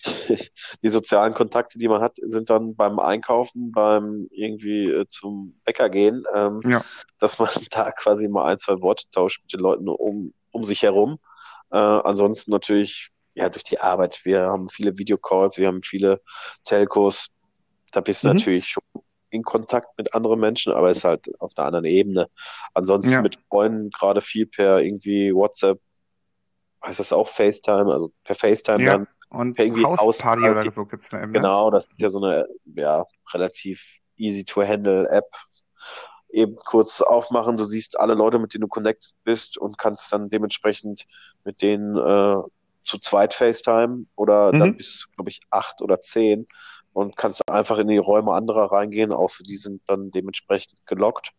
die 0.82 0.88
sozialen 0.88 1.34
Kontakte, 1.34 1.78
die 1.78 1.88
man 1.88 2.02
hat, 2.02 2.16
sind 2.22 2.50
dann 2.50 2.74
beim 2.76 2.98
Einkaufen, 2.98 3.72
beim 3.72 4.28
irgendwie 4.30 4.90
äh, 4.90 5.06
zum 5.08 5.60
Bäcker 5.64 5.90
gehen, 5.90 6.24
ähm, 6.34 6.62
Ja. 6.66 6.82
dass 7.18 7.38
man 7.38 7.48
da 7.70 7.90
quasi 7.92 8.28
mal 8.28 8.46
ein, 8.46 8.58
zwei 8.58 8.80
Worte 8.80 9.04
tauscht 9.12 9.42
mit 9.42 9.52
den 9.52 9.60
Leuten 9.60 9.88
um, 9.88 10.34
um 10.52 10.64
sich 10.64 10.82
herum. 10.82 11.18
Äh, 11.70 11.76
ansonsten 11.78 12.50
natürlich, 12.50 13.10
ja, 13.34 13.48
durch 13.48 13.64
die 13.64 13.80
Arbeit. 13.80 14.20
Wir 14.24 14.42
haben 14.42 14.68
viele 14.70 14.96
Videocalls, 14.98 15.58
wir 15.58 15.68
haben 15.68 15.82
viele 15.82 16.20
Telcos. 16.64 17.34
Da 17.92 18.00
bist 18.00 18.24
du 18.24 18.28
Mhm. 18.28 18.34
natürlich 18.34 18.68
schon 18.68 18.82
in 19.30 19.42
Kontakt 19.42 19.96
mit 19.96 20.14
anderen 20.14 20.40
Menschen, 20.40 20.72
aber 20.72 20.90
ist 20.90 21.04
halt 21.04 21.30
auf 21.40 21.52
einer 21.56 21.66
anderen 21.68 21.84
Ebene. 21.86 22.28
Ansonsten 22.74 23.12
Ja. 23.12 23.22
mit 23.22 23.38
Freunden 23.48 23.90
gerade 23.90 24.20
viel 24.20 24.46
per 24.46 24.80
irgendwie 24.80 25.34
WhatsApp, 25.34 25.80
heißt 26.84 27.00
das 27.00 27.12
auch 27.12 27.28
FaceTime, 27.28 27.92
also 27.92 28.12
per 28.24 28.34
FaceTime 28.34 28.84
Ja. 28.84 28.92
dann. 28.98 29.06
Und 29.28 29.58
irgendwie 29.58 29.84
Hausparty 29.84 30.42
oder 30.50 30.72
so 30.72 30.84
gibt's 30.86 31.08
da 31.08 31.22
eben. 31.22 31.32
Genau, 31.32 31.70
das 31.70 31.86
ist 31.86 32.00
ja 32.00 32.10
so 32.10 32.18
eine 32.18 32.48
ja, 32.74 33.04
relativ 33.32 33.82
easy 34.16 34.44
to 34.44 34.62
handle 34.62 35.08
App. 35.08 35.26
Eben 36.32 36.56
kurz 36.56 37.00
aufmachen, 37.00 37.56
du 37.56 37.64
siehst 37.64 37.98
alle 37.98 38.14
Leute, 38.14 38.38
mit 38.38 38.54
denen 38.54 38.62
du 38.62 38.68
connected 38.68 39.12
bist 39.24 39.58
und 39.58 39.78
kannst 39.78 40.12
dann 40.12 40.28
dementsprechend 40.28 41.04
mit 41.44 41.60
denen 41.62 41.96
äh, 41.96 42.36
zu 42.84 42.98
zweit 42.98 43.34
FaceTime 43.34 44.04
oder 44.16 44.52
Mhm. 44.52 44.58
dann 44.58 44.76
bis, 44.76 45.06
glaube 45.16 45.30
ich, 45.30 45.40
acht 45.50 45.80
oder 45.82 46.00
zehn 46.00 46.46
und 46.92 47.16
kannst 47.16 47.48
einfach 47.48 47.78
in 47.78 47.88
die 47.88 47.98
Räume 47.98 48.32
anderer 48.32 48.72
reingehen, 48.72 49.12
außer 49.12 49.44
die 49.44 49.56
sind 49.56 49.82
dann 49.86 50.10
dementsprechend 50.10 50.84
gelockt. 50.86 51.32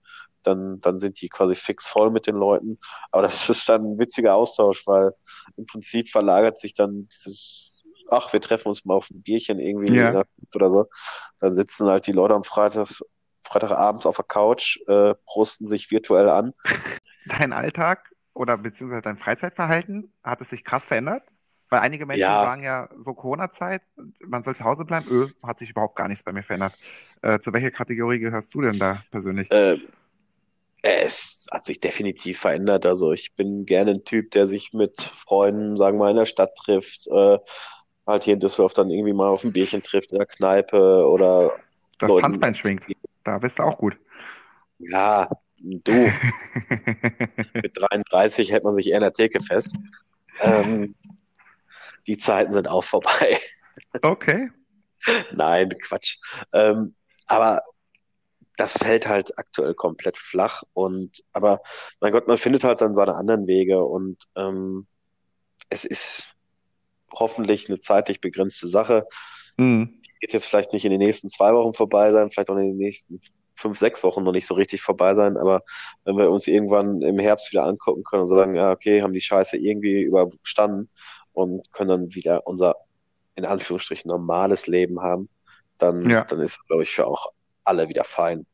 Dann, 0.44 0.82
dann 0.82 0.98
sind 0.98 1.22
die 1.22 1.30
quasi 1.30 1.56
fix 1.56 1.88
voll 1.88 2.10
mit 2.10 2.26
den 2.26 2.36
Leuten. 2.36 2.80
Aber 3.12 3.22
das 3.22 3.48
ist 3.50 3.70
dann 3.70 3.84
ein 3.84 4.00
witziger 4.00 4.34
Austausch, 4.34 4.88
weil 4.88 5.14
im 5.56 5.66
Prinzip 5.68 6.10
verlagert 6.10 6.58
sich 6.58 6.74
dann 6.74 7.08
dieses, 7.10 7.84
ach, 8.10 8.34
wir 8.34 8.42
treffen 8.42 8.70
uns 8.70 8.84
mal 8.86 8.96
auf 8.96 9.10
ein 9.12 9.22
Bierchen 9.22 9.60
irgendwie 9.60 9.92
der- 9.92 10.26
oder 10.56 10.72
so. 10.72 10.86
Dann 11.40 11.56
sitzen 11.56 11.88
halt 11.88 12.08
die 12.08 12.12
Leute 12.12 12.34
am 12.34 12.44
Freitags, 12.44 13.04
Freitagabends 13.44 14.06
auf 14.06 14.16
der 14.16 14.26
Couch, 14.26 14.80
äh, 14.88 15.14
prosten 15.26 15.68
sich 15.68 15.92
virtuell 15.92 16.30
an. 16.30 16.54
Dein 17.28 17.54
Alltag 17.54 18.12
oder 18.34 18.58
beziehungsweise 18.58 19.02
dein 19.02 19.18
Freizeitverhalten, 19.18 20.12
hat 20.24 20.42
es 20.42 20.50
sich 20.50 20.64
krass 20.64 20.86
verändert? 20.86 21.24
Weil 21.72 21.80
einige 21.80 22.06
Menschen 22.06 22.20
Ja. 22.22 22.44
sagen 22.44 22.64
ja, 22.64 22.90
so 23.00 23.14
Corona-Zeit, 23.14 23.82
man 24.28 24.44
soll 24.44 24.56
zu 24.58 24.66
Hause 24.66 24.84
bleiben. 24.84 25.06
Öh, 25.10 25.28
hat 25.42 25.58
sich 25.60 25.70
überhaupt 25.70 25.96
gar 25.96 26.10
nichts 26.10 26.22
bei 26.24 26.34
mir 26.34 26.44
verändert. 26.44 26.74
Äh, 27.22 27.40
zu 27.40 27.54
welcher 27.54 27.72
Kategorie 27.72 28.20
gehörst 28.20 28.54
du 28.54 28.60
denn 28.62 28.78
da 28.78 29.02
persönlich? 29.10 29.50
Äh, 29.52 29.78
es 30.82 31.48
hat 31.50 31.64
sich 31.64 31.80
definitiv 31.80 32.40
verändert. 32.42 32.86
Also 32.86 33.14
ich 33.14 33.34
bin 33.36 33.66
gerne 33.66 33.92
ein 33.92 34.04
Typ, 34.04 34.32
der 34.32 34.48
sich 34.48 34.74
mit 34.74 35.00
Freunden, 35.02 35.78
sagen 35.78 35.98
wir 35.98 36.04
mal, 36.06 36.10
in 36.12 36.18
der 36.18 36.26
Stadt 36.26 36.54
trifft, 36.58 37.08
äh, 37.08 37.38
halt 38.06 38.24
hier 38.24 38.34
in 38.34 38.42
Düsseldorf 38.42 38.74
dann 38.74 38.90
irgendwie 38.90 39.14
mal 39.14 39.30
auf 39.30 39.46
ein 39.46 39.54
Bierchen 39.54 39.82
trifft 39.82 40.12
in 40.12 40.18
der 40.18 40.28
Kneipe 40.28 41.08
oder 41.08 41.54
Das 42.00 42.10
Leuten- 42.10 42.22
Tanzbein 42.24 42.54
schwingt. 42.56 42.86
Da 43.24 43.38
bist 43.38 43.60
du 43.60 43.64
auch 43.64 43.78
gut. 43.78 43.96
Ja, 44.80 45.30
du, 45.60 45.94
mit 47.54 47.78
33 47.78 48.52
hält 48.52 48.66
man 48.66 48.74
sich 48.74 48.90
eher 48.90 48.98
in 48.98 49.04
der 49.04 49.14
Theke 49.14 49.40
fest. 49.42 49.74
Ähm, 50.42 50.96
die 52.08 52.18
Zeiten 52.18 52.54
sind 52.54 52.68
auch 52.68 52.84
vorbei. 52.84 53.40
Okay. 54.02 54.50
Nein, 55.32 55.70
Quatsch. 55.82 56.18
Ähm, 56.54 56.96
aber 57.28 57.64
das 58.58 58.78
fällt 58.78 59.08
halt 59.08 59.38
aktuell 59.38 59.74
komplett 59.74 60.18
flach 60.18 60.64
und 60.74 61.24
aber 61.34 61.62
mein 62.00 62.12
Gott, 62.12 62.28
man 62.28 62.38
findet 62.38 62.64
halt 62.64 62.82
dann 62.82 62.96
seine 62.96 63.16
anderen 63.16 63.48
Wege 63.48 63.84
und 63.84 64.18
ähm, 64.36 64.88
es 65.70 65.86
ist 65.86 66.28
hoffentlich 67.14 67.70
eine 67.70 67.80
zeitlich 67.80 68.22
begrenzte 68.22 68.68
Sache. 68.68 69.08
Mhm. 69.58 70.02
Wird 70.20 70.34
jetzt 70.34 70.46
vielleicht 70.46 70.74
nicht 70.74 70.86
in 70.86 70.92
den 70.92 71.00
nächsten 71.00 71.30
zwei 71.30 71.54
Wochen 71.54 71.74
vorbei 71.74 72.12
sein, 72.12 72.30
vielleicht 72.30 72.50
auch 72.50 72.58
in 72.58 72.68
den 72.68 72.78
nächsten 72.78 73.20
fünf, 73.56 73.78
sechs 73.78 74.04
Wochen 74.04 74.24
noch 74.24 74.32
nicht 74.32 74.48
so 74.48 74.54
richtig 74.54 74.82
vorbei 74.82 75.16
sein, 75.16 75.38
aber 75.38 75.64
wenn 76.04 76.18
wir 76.18 76.30
uns 76.32 76.48
irgendwann 76.48 77.02
im 77.02 77.20
Herbst 77.20 77.52
wieder 77.52 77.64
angucken 77.64 78.04
können 78.04 78.24
und 78.24 78.28
sagen, 78.28 78.56
ja, 78.56 78.72
okay, 78.72 79.02
haben 79.02 79.14
die 79.14 79.22
Scheiße 79.22 79.58
irgendwie 79.58 80.02
überstanden 80.02 80.90
und 81.34 81.72
können 81.74 81.90
dann 81.90 82.16
wieder 82.16 82.48
unser 82.48 82.76
in 83.36 83.46
Anführungsstrichen 83.46 84.10
normales 84.10 84.68
Leben 84.68 85.02
haben, 85.02 85.30
dann, 85.80 86.10
Ja. 86.10 86.26
dann 86.28 86.42
ist, 86.42 86.66
glaube 86.68 86.84
ich, 86.84 86.92
für 86.92 87.08
auch 87.08 87.34
alle 87.64 87.90
wieder 87.90 88.04
fein. 88.06 88.46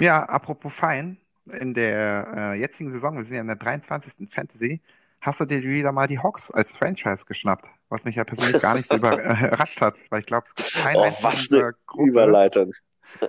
Ja, 0.00 0.22
apropos 0.24 0.72
fein, 0.74 1.18
in 1.46 1.74
der 1.74 2.52
äh, 2.54 2.58
jetzigen 2.60 2.90
Saison, 2.92 3.16
wir 3.16 3.24
sind 3.24 3.34
ja 3.34 3.40
in 3.42 3.46
der 3.48 3.56
23. 3.56 4.28
Fantasy, 4.30 4.80
hast 5.20 5.40
du 5.40 5.44
dir 5.44 5.62
wieder 5.62 5.92
mal 5.92 6.06
die 6.06 6.18
Hawks 6.18 6.50
als 6.50 6.70
Franchise 6.72 7.24
geschnappt, 7.26 7.66
was 7.90 8.04
mich 8.04 8.16
ja 8.16 8.24
persönlich 8.24 8.58
gar 8.58 8.74
nicht 8.74 8.88
so 8.88 8.96
überrascht 8.96 9.80
hat, 9.80 9.96
weil 10.10 10.20
ich 10.20 10.26
glaube, 10.26 10.46
es 10.48 10.54
gibt 10.54 10.74
keinen 10.74 10.96
Oh, 10.96 11.02
Menschen 11.02 11.22
was 11.22 11.50
eine 11.52 11.74
Gruppe, 11.86 12.10
Überleitung. 12.10 12.72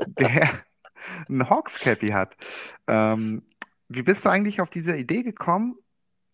der 0.06 0.50
ein 1.30 1.50
Hawks-Cappy 1.50 2.10
hat. 2.12 2.36
Ähm, 2.88 3.44
wie 3.90 4.04
bist 4.04 4.25
du 4.25 4.30
eigentlich 4.30 4.62
auf 4.62 4.70
diese 4.70 4.96
Idee 4.98 5.24
gekommen? 5.24 5.78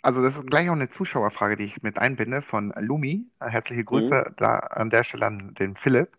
Also 0.08 0.22
das 0.22 0.38
ist 0.38 0.48
gleich 0.48 0.70
auch 0.70 0.74
eine 0.74 0.90
Zuschauerfrage, 0.90 1.58
die 1.58 1.66
ich 1.66 1.84
mit 1.84 1.98
einbinde 1.98 2.42
von 2.42 2.74
Lumi. 2.78 3.26
Herzliche 3.42 3.84
Grüße 3.84 4.36
da 4.38 4.60
an 4.60 4.90
der 4.90 5.04
Stelle 5.04 5.26
an 5.26 5.54
den 5.60 5.76
Philipp. 5.76 6.16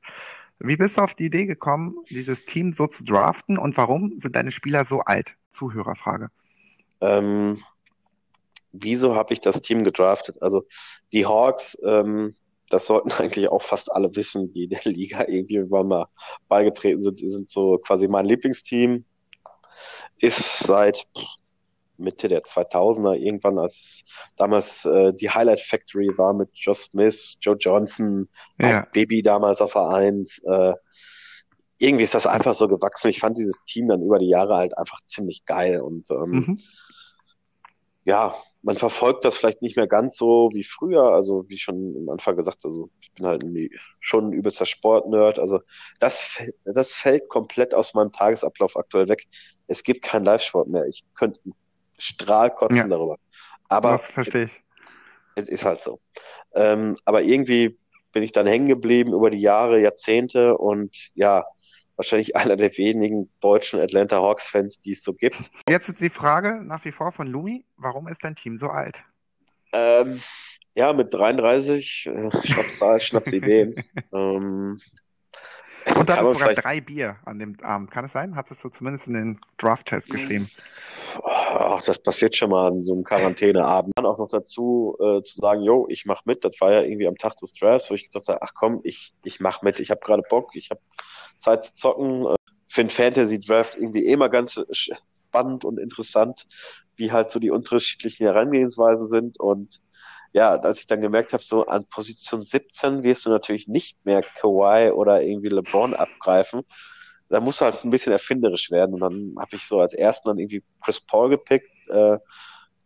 Wie 0.58 0.76
bist 0.76 0.98
du 0.98 1.00
auf 1.00 1.14
die 1.14 1.24
Idee 1.24 1.46
gekommen, 1.46 1.96
dieses 2.10 2.44
Team 2.44 2.74
so 2.74 2.86
zu 2.86 3.02
draften 3.02 3.56
und 3.56 3.78
warum 3.78 4.20
sind 4.20 4.36
deine 4.36 4.50
Spieler 4.50 4.84
so 4.84 5.00
alt? 5.00 5.36
Zuhörerfrage. 5.52 6.28
Ähm, 7.00 7.62
wieso 8.72 9.14
habe 9.16 9.32
ich 9.32 9.40
das 9.40 9.62
Team 9.62 9.84
gedraftet? 9.84 10.42
Also 10.42 10.66
die 11.10 11.24
Hawks, 11.24 11.78
ähm, 11.82 12.34
das 12.68 12.84
sollten 12.84 13.10
eigentlich 13.18 13.48
auch 13.48 13.62
fast 13.62 13.90
alle 13.90 14.14
wissen, 14.14 14.52
die 14.52 14.68
der 14.68 14.82
Liga 14.84 15.24
irgendwie 15.26 15.54
irgendwann 15.54 15.88
mal 15.88 16.08
beigetreten 16.48 17.00
sind. 17.00 17.20
Sind 17.20 17.50
so 17.50 17.78
quasi 17.78 18.06
mein 18.06 18.26
Lieblingsteam. 18.26 19.06
Ist 20.18 20.58
seit 20.58 21.06
Mitte 21.98 22.28
der 22.28 22.42
2000er 22.44 23.14
irgendwann, 23.14 23.58
als 23.58 24.02
damals 24.36 24.84
äh, 24.84 25.12
die 25.14 25.30
Highlight 25.30 25.60
Factory 25.60 26.08
war 26.16 26.32
mit 26.34 26.50
Joe 26.54 26.74
Smith, 26.74 27.36
Joe 27.40 27.56
Johnson, 27.58 28.28
Ja, 28.58 28.86
Bibby 28.92 29.22
damals 29.22 29.60
auf 29.60 29.72
der 29.74 29.88
Eins. 29.88 30.38
Äh, 30.44 30.74
irgendwie 31.78 32.04
ist 32.04 32.14
das 32.14 32.26
einfach 32.26 32.54
so 32.54 32.68
gewachsen. 32.68 33.08
Ich 33.08 33.20
fand 33.20 33.38
dieses 33.38 33.62
Team 33.64 33.88
dann 33.88 34.02
über 34.02 34.18
die 34.18 34.28
Jahre 34.28 34.56
halt 34.56 34.76
einfach 34.78 35.00
ziemlich 35.06 35.44
geil 35.44 35.80
und 35.80 36.10
ähm, 36.10 36.46
mhm. 36.46 36.58
ja, 38.04 38.34
man 38.62 38.76
verfolgt 38.76 39.24
das 39.24 39.36
vielleicht 39.36 39.62
nicht 39.62 39.76
mehr 39.76 39.86
ganz 39.86 40.16
so 40.16 40.50
wie 40.52 40.64
früher. 40.64 41.12
Also, 41.12 41.44
wie 41.48 41.58
schon 41.58 41.94
am 41.98 42.08
Anfang 42.10 42.36
gesagt, 42.36 42.64
also 42.64 42.90
ich 43.00 43.12
bin 43.14 43.26
halt 43.26 43.44
schon 44.00 44.28
ein 44.28 44.32
übelster 44.32 44.66
Sportnerd. 44.66 45.38
Also, 45.38 45.60
das, 46.00 46.20
fällt- 46.20 46.56
das 46.64 46.92
fällt 46.92 47.28
komplett 47.28 47.74
aus 47.74 47.94
meinem 47.94 48.12
Tagesablauf 48.12 48.76
aktuell 48.76 49.08
weg. 49.08 49.26
Es 49.68 49.82
gibt 49.82 50.02
keinen 50.02 50.24
Live-Sport 50.24 50.68
mehr. 50.68 50.86
Ich 50.86 51.04
könnte 51.14 51.40
einen 51.44 51.54
Strahl 51.98 52.50
kotzen 52.54 52.76
Ja. 52.76 52.86
darüber. 52.88 53.18
Aber 53.68 53.92
Das 53.92 54.06
verstehe 54.06 54.44
ich. 54.44 54.62
es 55.34 55.48
ist 55.48 55.64
halt 55.64 55.80
so. 55.80 56.00
Ähm, 56.54 56.96
aber 57.04 57.22
irgendwie 57.22 57.78
bin 58.12 58.22
ich 58.22 58.32
dann 58.32 58.46
hängen 58.46 58.68
geblieben 58.68 59.12
über 59.12 59.30
die 59.30 59.40
Jahre, 59.40 59.80
Jahrzehnte 59.80 60.56
und 60.56 61.10
ja, 61.14 61.44
wahrscheinlich 61.96 62.34
einer 62.36 62.56
der 62.56 62.76
wenigen 62.78 63.30
deutschen 63.40 63.80
Atlanta 63.80 64.16
Hawks-Fans, 64.16 64.80
die 64.80 64.92
es 64.92 65.02
so 65.02 65.12
gibt. 65.12 65.50
Jetzt 65.68 65.88
ist 65.88 66.00
die 66.00 66.10
Frage 66.10 66.62
nach 66.64 66.84
wie 66.84 66.92
vor 66.92 67.12
von 67.12 67.26
Lumi, 67.26 67.64
warum 67.76 68.08
ist 68.08 68.24
dein 68.24 68.34
Team 68.36 68.56
so 68.58 68.68
alt? 68.68 69.02
Ähm, 69.72 70.22
ja, 70.74 70.92
mit 70.92 71.12
33, 71.12 72.06
äh, 72.06 72.30
Schnapszahl, 72.46 73.00
Schnapsideen. 73.00 73.74
ähm, 74.14 74.80
Und 74.80 74.80
du 75.86 75.92
kann 75.94 76.08
hattest 76.08 76.32
sogar 76.32 76.36
vielleicht, 76.38 76.64
drei 76.64 76.80
Bier 76.80 77.16
an 77.26 77.38
dem 77.38 77.60
Abend. 77.62 77.90
Kann 77.90 78.04
es 78.06 78.12
sein? 78.12 78.36
Hattest 78.36 78.62
du 78.64 78.68
zumindest 78.70 79.08
in 79.08 79.14
den 79.14 79.40
Draft-Test 79.58 80.08
geschrieben? 80.08 80.48
Ach, 81.50 81.82
das 81.82 81.98
passiert 81.98 82.36
schon 82.36 82.50
mal 82.50 82.68
an 82.68 82.82
so 82.82 82.92
einem 82.92 83.04
Quarantäneabend. 83.04 83.92
Dann 83.96 84.06
auch 84.06 84.18
noch 84.18 84.28
dazu 84.28 84.96
äh, 85.00 85.22
zu 85.22 85.40
sagen, 85.40 85.62
jo, 85.62 85.86
ich 85.88 86.04
mach 86.06 86.24
mit. 86.24 86.44
Das 86.44 86.60
war 86.60 86.72
ja 86.72 86.82
irgendwie 86.82 87.08
am 87.08 87.16
Tag 87.16 87.36
des 87.36 87.54
Drafts, 87.54 87.90
wo 87.90 87.94
ich 87.94 88.04
gesagt 88.04 88.28
habe, 88.28 88.42
ach 88.42 88.52
komm, 88.54 88.80
ich, 88.84 89.14
ich 89.24 89.40
mach 89.40 89.62
mit. 89.62 89.80
Ich 89.80 89.90
habe 89.90 90.00
gerade 90.00 90.22
Bock, 90.28 90.50
ich 90.54 90.70
habe 90.70 90.80
Zeit 91.38 91.64
zu 91.64 91.74
zocken. 91.74 92.26
Äh, 92.26 92.34
Finde 92.68 92.92
Fantasy 92.92 93.40
Draft 93.40 93.76
irgendwie 93.76 94.06
eh 94.06 94.12
immer 94.12 94.28
ganz 94.28 94.60
spannend 94.72 95.64
und 95.64 95.78
interessant, 95.78 96.46
wie 96.96 97.12
halt 97.12 97.30
so 97.30 97.38
die 97.38 97.50
unterschiedlichen 97.50 98.26
Herangehensweisen 98.26 99.08
sind. 99.08 99.40
Und 99.40 99.80
ja, 100.32 100.54
als 100.54 100.80
ich 100.80 100.86
dann 100.86 101.00
gemerkt 101.00 101.32
habe, 101.32 101.42
so 101.42 101.66
an 101.66 101.86
Position 101.86 102.42
17 102.42 103.02
wirst 103.02 103.24
du 103.24 103.30
natürlich 103.30 103.68
nicht 103.68 104.04
mehr 104.04 104.22
Kawhi 104.22 104.90
oder 104.90 105.22
irgendwie 105.22 105.48
LeBron 105.48 105.94
abgreifen. 105.94 106.62
Da 107.28 107.40
musst 107.40 107.60
du 107.60 107.66
halt 107.66 107.84
ein 107.84 107.90
bisschen 107.90 108.12
erfinderisch 108.12 108.70
werden. 108.70 108.94
Und 108.94 109.00
dann 109.00 109.34
habe 109.38 109.56
ich 109.56 109.66
so 109.66 109.80
als 109.80 109.94
ersten 109.94 110.28
dann 110.28 110.38
irgendwie 110.38 110.62
Chris 110.82 111.00
Paul 111.00 111.28
gepickt, 111.30 111.70
äh, 111.88 112.18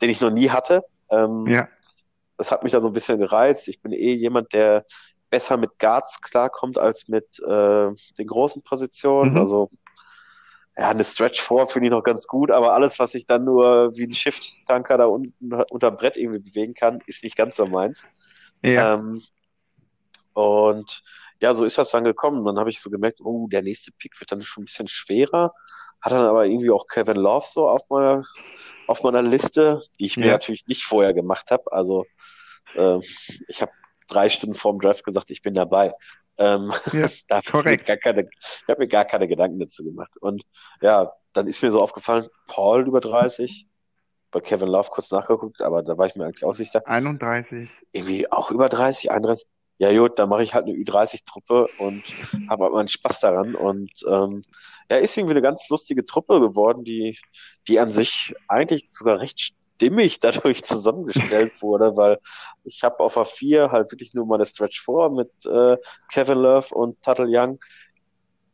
den 0.00 0.10
ich 0.10 0.20
noch 0.20 0.30
nie 0.30 0.50
hatte. 0.50 0.84
Ähm, 1.10 1.46
Ja, 1.46 1.68
das 2.42 2.50
hat 2.50 2.64
mich 2.64 2.72
dann 2.72 2.82
so 2.82 2.88
ein 2.88 2.94
bisschen 2.94 3.18
gereizt. 3.18 3.68
Ich 3.68 3.80
bin 3.80 3.92
eh 3.92 4.12
jemand, 4.12 4.52
der 4.52 4.84
besser 5.30 5.56
mit 5.56 5.78
Guards 5.78 6.20
klarkommt 6.20 6.76
als 6.76 7.08
mit 7.08 7.38
äh, 7.40 7.90
den 8.18 8.26
großen 8.26 8.62
Positionen. 8.62 9.32
Mhm. 9.32 9.38
Also 9.38 9.70
ja, 10.76 10.88
eine 10.88 11.04
Stretch 11.04 11.40
4 11.40 11.66
finde 11.66 11.88
ich 11.88 11.92
noch 11.92 12.02
ganz 12.02 12.26
gut, 12.26 12.50
aber 12.50 12.72
alles, 12.72 12.98
was 12.98 13.14
ich 13.14 13.26
dann 13.26 13.44
nur 13.44 13.96
wie 13.96 14.04
ein 14.04 14.14
Shift-Tanker 14.14 14.98
da 14.98 15.04
unten 15.04 15.52
unter 15.70 15.90
Brett 15.90 16.16
irgendwie 16.16 16.40
bewegen 16.40 16.74
kann, 16.74 17.00
ist 17.06 17.22
nicht 17.22 17.36
ganz 17.36 17.56
so 17.56 17.66
meins. 17.66 18.04
ja. 18.62 18.94
Ähm, 18.94 19.22
und 20.34 21.02
ja, 21.42 21.54
so 21.54 21.64
ist 21.64 21.78
das 21.78 21.90
dann 21.90 22.04
gekommen. 22.04 22.44
Dann 22.46 22.58
habe 22.58 22.70
ich 22.70 22.80
so 22.80 22.90
gemerkt, 22.90 23.20
oh, 23.22 23.48
der 23.48 23.62
nächste 23.62 23.92
Pick 23.92 24.18
wird 24.20 24.32
dann 24.32 24.42
schon 24.42 24.62
ein 24.62 24.66
bisschen 24.66 24.88
schwerer. 24.88 25.52
Hat 26.00 26.12
dann 26.12 26.26
aber 26.26 26.46
irgendwie 26.46 26.70
auch 26.70 26.86
Kevin 26.88 27.16
Love 27.16 27.46
so 27.48 27.68
auf 27.68 27.82
meiner, 27.90 28.24
auf 28.86 29.02
meiner 29.02 29.22
Liste, 29.22 29.82
die 30.00 30.06
ich 30.06 30.18
mir 30.18 30.28
Ja. 30.28 30.32
natürlich 30.32 30.66
nicht 30.66 30.84
vorher 30.84 31.14
gemacht 31.14 31.50
habe. 31.50 31.72
Also 31.72 32.06
äh, 32.74 32.98
ich 33.48 33.62
habe 33.62 33.72
drei 34.08 34.28
Stunden 34.28 34.54
vorm 34.54 34.80
Draft 34.80 35.04
gesagt, 35.04 35.30
ich 35.30 35.42
bin 35.42 35.54
dabei. 35.54 35.92
Ähm, 36.38 36.72
Ja, 36.92 37.08
da 37.28 37.36
habe 37.36 37.46
ich 37.46 37.52
mir 37.52 37.52
korrekt. 37.52 37.86
gar 37.86 37.96
keine, 37.98 38.22
ich 38.22 38.68
habe 38.68 38.80
mir 38.80 38.88
gar 38.88 39.04
keine 39.04 39.28
Gedanken 39.28 39.58
dazu 39.60 39.84
gemacht. 39.84 40.12
Und 40.20 40.42
ja, 40.80 41.12
dann 41.34 41.46
ist 41.46 41.62
mir 41.62 41.70
so 41.72 41.80
aufgefallen, 41.82 42.28
Paul 42.46 42.86
über 42.86 43.00
30, 43.00 43.66
bei 44.30 44.40
Kevin 44.40 44.68
Love 44.68 44.90
kurz 44.90 45.10
nachgeguckt, 45.10 45.60
aber 45.62 45.82
da 45.82 45.98
war 45.98 46.06
ich 46.06 46.16
mir 46.16 46.24
eigentlich 46.24 46.44
auch 46.44 46.54
sicher 46.54 46.82
31. 46.86 47.70
irgendwie 47.92 48.30
auch 48.32 48.50
über 48.50 48.68
30, 48.68 49.10
31. 49.12 49.48
Ja 49.82 49.92
gut, 49.98 50.16
dann 50.16 50.28
mache 50.28 50.44
ich 50.44 50.54
halt 50.54 50.66
eine 50.66 50.76
Ü30-Truppe 50.76 51.66
und 51.78 52.04
habe 52.48 52.64
halt 52.64 52.72
meinen 52.72 52.86
Spaß 52.86 53.18
daran. 53.18 53.56
Und 53.56 53.90
ähm, 54.06 54.44
ja, 54.88 54.98
ist 54.98 55.16
irgendwie 55.16 55.32
eine 55.32 55.42
ganz 55.42 55.68
lustige 55.70 56.04
Truppe 56.04 56.38
geworden, 56.38 56.84
die, 56.84 57.18
die 57.66 57.80
an 57.80 57.90
sich 57.90 58.32
eigentlich 58.46 58.86
sogar 58.90 59.18
recht 59.18 59.56
dimmig 59.80 60.20
dadurch 60.20 60.62
zusammengestellt 60.64 61.60
wurde, 61.62 61.96
weil 61.96 62.20
ich 62.62 62.84
habe 62.84 63.00
auf 63.00 63.16
A4 63.16 63.72
halt 63.72 63.90
wirklich 63.90 64.14
nur 64.14 64.24
meine 64.24 64.46
Stretch 64.46 64.84
4 64.84 65.10
mit 65.10 65.32
äh, 65.46 65.76
Kevin 66.12 66.38
Love 66.38 66.72
und 66.72 67.02
Tuttle 67.02 67.26
Young. 67.28 67.58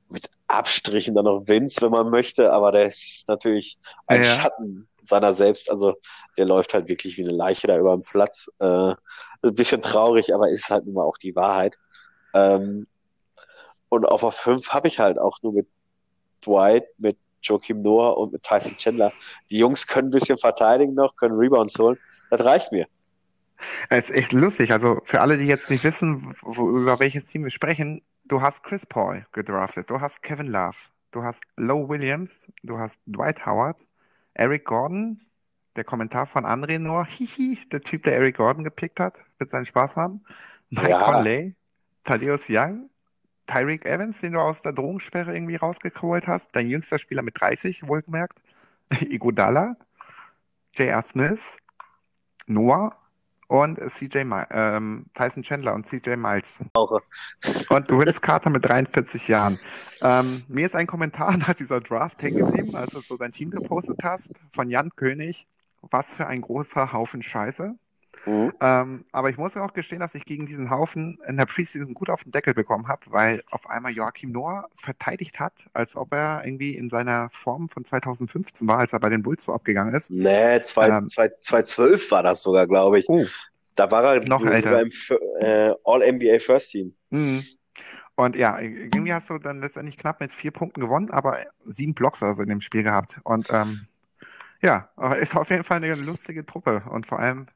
Mit 0.08 0.30
Abstrichen 0.46 1.14
dann 1.14 1.26
noch 1.26 1.42
Vince, 1.46 1.82
wenn 1.82 1.90
man 1.90 2.08
möchte, 2.08 2.54
aber 2.54 2.72
der 2.72 2.86
ist 2.86 3.28
natürlich 3.28 3.76
ein 4.06 4.24
Ja. 4.24 4.34
Schatten 4.34 4.88
seiner 5.08 5.34
selbst. 5.34 5.70
Also 5.70 5.94
der 6.36 6.46
läuft 6.46 6.74
halt 6.74 6.88
wirklich 6.88 7.16
wie 7.18 7.24
eine 7.24 7.32
Leiche 7.32 7.66
da 7.66 7.78
über 7.78 7.96
den 7.96 8.02
Platz. 8.02 8.50
Äh, 8.58 8.94
ein 9.42 9.54
bisschen 9.54 9.82
traurig, 9.82 10.34
aber 10.34 10.48
ist 10.48 10.70
halt 10.70 10.84
nun 10.86 10.94
mal 10.94 11.04
auch 11.04 11.18
die 11.18 11.36
Wahrheit. 11.36 11.76
Ähm, 12.34 12.86
und 13.88 14.04
auf 14.04 14.22
A5 14.22 14.68
habe 14.70 14.88
ich 14.88 14.98
halt 14.98 15.18
auch 15.18 15.42
nur 15.42 15.52
mit 15.52 15.68
Dwight, 16.44 16.86
mit 16.98 17.18
Joachim 17.42 17.82
Noah 17.82 18.18
und 18.18 18.32
mit 18.32 18.42
Tyson 18.42 18.76
Chandler. 18.76 19.12
Die 19.50 19.58
Jungs 19.58 19.86
können 19.86 20.08
ein 20.08 20.12
bisschen 20.12 20.38
verteidigen 20.38 20.94
noch, 20.94 21.16
können 21.16 21.36
Rebounds 21.36 21.78
holen. 21.78 21.98
Das 22.30 22.44
reicht 22.44 22.72
mir. 22.72 22.86
Es 23.88 24.08
ist 24.08 24.16
echt 24.16 24.32
lustig. 24.32 24.72
Also 24.72 25.00
für 25.04 25.20
alle, 25.20 25.38
die 25.38 25.46
jetzt 25.46 25.70
nicht 25.70 25.84
wissen, 25.84 26.36
wo, 26.42 26.68
über 26.70 27.00
welches 27.00 27.26
Team 27.26 27.44
wir 27.44 27.50
sprechen, 27.50 28.02
du 28.24 28.40
hast 28.40 28.62
Chris 28.62 28.86
Paul 28.86 29.26
gedraftet, 29.32 29.90
du 29.90 30.00
hast 30.00 30.22
Kevin 30.22 30.46
Love, 30.46 30.76
du 31.10 31.22
hast 31.22 31.42
Low 31.56 31.88
Williams, 31.88 32.46
du 32.62 32.78
hast 32.78 32.98
Dwight 33.06 33.46
Howard, 33.46 33.78
Eric 34.38 34.64
Gordon, 34.64 35.20
der 35.76 35.84
Kommentar 35.84 36.26
von 36.26 36.44
André 36.46 36.78
nur, 36.78 37.04
hihi, 37.04 37.58
der 37.70 37.82
Typ, 37.82 38.04
der 38.04 38.14
Eric 38.14 38.36
Gordon 38.36 38.64
gepickt 38.64 39.00
hat, 39.00 39.20
wird 39.38 39.50
seinen 39.50 39.66
Spaß 39.66 39.96
haben. 39.96 40.24
Mike 40.70 40.90
Ja. 40.90 41.02
Conley, 41.02 41.54
Thaddeus 42.04 42.46
Young, 42.48 42.88
Tyreek 43.46 43.84
Evans, 43.84 44.20
den 44.20 44.34
du 44.34 44.40
aus 44.40 44.62
der 44.62 44.72
Drohungssperre 44.72 45.34
irgendwie 45.34 45.56
rausgeholt 45.56 46.26
hast, 46.26 46.54
dein 46.54 46.68
jüngster 46.68 46.98
Spieler 46.98 47.22
mit 47.22 47.40
30, 47.40 47.86
wohlgemerkt, 47.88 48.40
Iguodala, 49.00 49.76
J.R. 50.74 51.02
Smith, 51.02 51.40
Noah 52.46 52.96
und 53.48 53.78
CJ 53.78 54.24
ähm, 54.50 55.06
Tyson 55.14 55.42
Chandler 55.42 55.74
und 55.74 55.86
CJ 55.86 56.16
Miles. 56.16 56.58
Auch. 56.74 57.00
Und 57.70 57.90
Vince 57.90 58.20
Carter 58.20 58.50
mit 58.50 58.64
43 58.64 59.26
Jahren. 59.26 59.58
Ähm, 60.02 60.44
mir 60.48 60.66
ist 60.66 60.76
ein 60.76 60.86
Kommentar 60.86 61.36
nach 61.38 61.54
dieser 61.54 61.80
Draft 61.80 62.22
hängen 62.22 62.38
geblieben, 62.38 62.76
als 62.76 62.92
du 62.92 63.00
so 63.00 63.16
dein 63.16 63.32
Team 63.32 63.50
gepostet 63.50 64.00
hast, 64.04 64.30
von 64.52 64.70
Jan 64.70 64.90
König. 64.94 65.46
Was 65.80 66.06
für 66.06 66.26
ein 66.26 66.42
großer 66.42 66.92
Haufen 66.92 67.22
Scheiße. 67.22 67.74
Mhm. 68.26 68.52
Ähm, 68.60 69.04
aber 69.12 69.30
ich 69.30 69.38
muss 69.38 69.54
ja 69.54 69.64
auch 69.64 69.72
gestehen, 69.72 70.00
dass 70.00 70.14
ich 70.14 70.24
gegen 70.24 70.46
diesen 70.46 70.70
Haufen 70.70 71.18
in 71.26 71.36
der 71.36 71.46
Preseason 71.46 71.94
gut 71.94 72.10
auf 72.10 72.24
den 72.24 72.32
Deckel 72.32 72.52
bekommen 72.54 72.88
habe, 72.88 73.02
weil 73.10 73.42
auf 73.50 73.68
einmal 73.70 73.92
Joachim 73.92 74.32
Noah 74.32 74.68
verteidigt 74.74 75.40
hat, 75.40 75.52
als 75.72 75.96
ob 75.96 76.12
er 76.12 76.44
irgendwie 76.44 76.74
in 76.76 76.90
seiner 76.90 77.30
Form 77.30 77.68
von 77.68 77.84
2015 77.84 78.66
war, 78.68 78.78
als 78.78 78.92
er 78.92 79.00
bei 79.00 79.08
den 79.08 79.22
Bulls 79.22 79.44
so 79.44 79.52
abgegangen 79.54 79.94
ist. 79.94 80.10
Nee, 80.10 80.60
zwei, 80.62 80.88
Ähm. 80.88 81.06
zwei, 81.08 81.28
2012 81.40 82.10
war 82.10 82.22
das 82.22 82.42
sogar, 82.42 82.66
glaube 82.66 82.98
ich. 83.00 83.08
Oh, 83.08 83.24
Da 83.76 83.90
war 83.90 84.04
er 84.16 84.24
Noch 84.26 84.44
älter. 84.44 84.80
im 84.82 84.90
äh, 85.40 85.72
All-NBA 85.84 86.40
First 86.40 86.72
Team. 86.72 86.94
Mhm. 87.10 87.44
Und 88.16 88.34
ja, 88.36 88.58
irgendwie 88.58 89.12
hast 89.12 89.30
du 89.30 89.38
dann 89.38 89.60
letztendlich 89.60 89.96
knapp 89.96 90.20
mit 90.20 90.32
vier 90.32 90.50
Punkten 90.50 90.80
gewonnen, 90.80 91.10
aber 91.10 91.38
sieben 91.64 91.94
Blocks 91.94 92.22
also 92.22 92.42
in 92.42 92.48
dem 92.48 92.60
Spiel 92.60 92.82
gehabt. 92.82 93.16
Und 93.22 93.48
ähm, 93.52 93.86
ja, 94.62 94.90
aber 94.96 95.18
ist 95.18 95.36
auf 95.36 95.50
jeden 95.50 95.64
Fall 95.64 95.78
eine 95.82 95.94
lustige 95.94 96.44
Truppe. 96.46 96.82
Und 96.90 97.06
vor 97.06 97.20
allem 97.20 97.46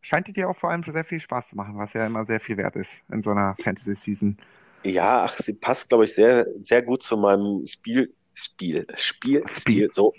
scheint 0.00 0.26
die 0.28 0.32
dir 0.32 0.48
auch 0.48 0.56
vor 0.56 0.70
allem 0.70 0.82
sehr 0.82 1.04
viel 1.04 1.20
Spaß 1.20 1.50
zu 1.50 1.56
machen, 1.56 1.76
was 1.78 1.92
ja 1.92 2.06
immer 2.06 2.24
sehr 2.24 2.40
viel 2.40 2.56
wert 2.56 2.76
ist 2.76 2.92
in 3.10 3.22
so 3.22 3.30
einer 3.30 3.54
Fantasy-Season. 3.62 4.36
Ja, 4.84 5.24
ach, 5.24 5.36
sie 5.38 5.54
passt, 5.54 5.88
glaube 5.88 6.04
ich, 6.04 6.14
sehr, 6.14 6.46
sehr 6.60 6.82
gut 6.82 7.02
zu 7.02 7.16
meinem 7.16 7.66
Spiel, 7.66 8.14
Spiel, 8.34 8.86
Spiel, 8.96 9.42
Spiel. 9.48 9.48
Spiel, 9.48 9.88
so. 9.92 10.14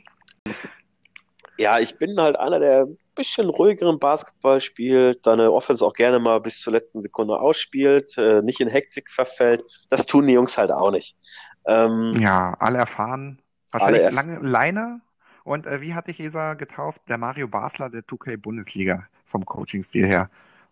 Ja, 1.57 1.79
ich 1.79 1.97
bin 1.97 2.19
halt 2.19 2.37
einer, 2.37 2.59
der 2.59 2.85
ein 2.85 2.97
bisschen 3.15 3.49
ruhigeren 3.49 3.99
Basketball 3.99 4.61
spielt, 4.61 5.23
seine 5.25 5.51
Offense 5.51 5.85
auch 5.85 5.93
gerne 5.93 6.19
mal 6.19 6.39
bis 6.39 6.59
zur 6.59 6.73
letzten 6.73 7.01
Sekunde 7.01 7.39
ausspielt, 7.39 8.17
äh, 8.17 8.41
nicht 8.41 8.61
in 8.61 8.69
Hektik 8.69 9.09
verfällt. 9.11 9.63
Das 9.89 10.05
tun 10.05 10.27
die 10.27 10.33
Jungs 10.33 10.57
halt 10.57 10.71
auch 10.71 10.91
nicht. 10.91 11.17
Ähm, 11.65 12.13
Ja, 12.17 12.55
alle 12.59 12.77
erfahren. 12.77 13.41
Wahrscheinlich 13.71 14.05
Alle- 14.05 14.15
lange 14.15 14.39
Leine. 14.39 15.01
Und 15.43 15.65
äh, 15.67 15.81
wie 15.81 15.93
hat 15.93 16.07
dich 16.07 16.19
Esa 16.19 16.53
getauft? 16.53 17.01
Der 17.09 17.17
Mario 17.17 17.47
Basler 17.47 17.89
der 17.89 18.03
2K-Bundesliga 18.03 19.07
vom 19.29 19.45
Coaching-Stil 19.45 20.05
her. 20.05 20.29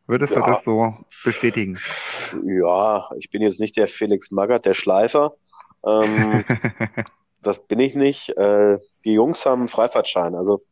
Würdest 0.07 0.35
du 0.35 0.39
Ja. 0.39 0.47
das 0.47 0.63
so 0.63 0.93
bestätigen? 1.23 1.79
ja, 2.45 3.09
ich 3.17 3.29
bin 3.29 3.41
jetzt 3.41 3.59
nicht 3.59 3.75
der 3.77 3.87
Felix 3.87 4.31
Magath, 4.31 4.65
der 4.65 4.73
Schleifer. 4.73 5.35
Ähm, 5.85 6.43
das 7.41 7.65
bin 7.67 7.79
ich 7.79 7.93
nicht. 7.95 8.29
Äh, 8.37 8.77
die 9.05 9.13
Jungs 9.13 9.45
haben 9.45 9.59
einen 9.61 9.67
Freifahrtschein. 9.67 10.35
Also 10.35 10.63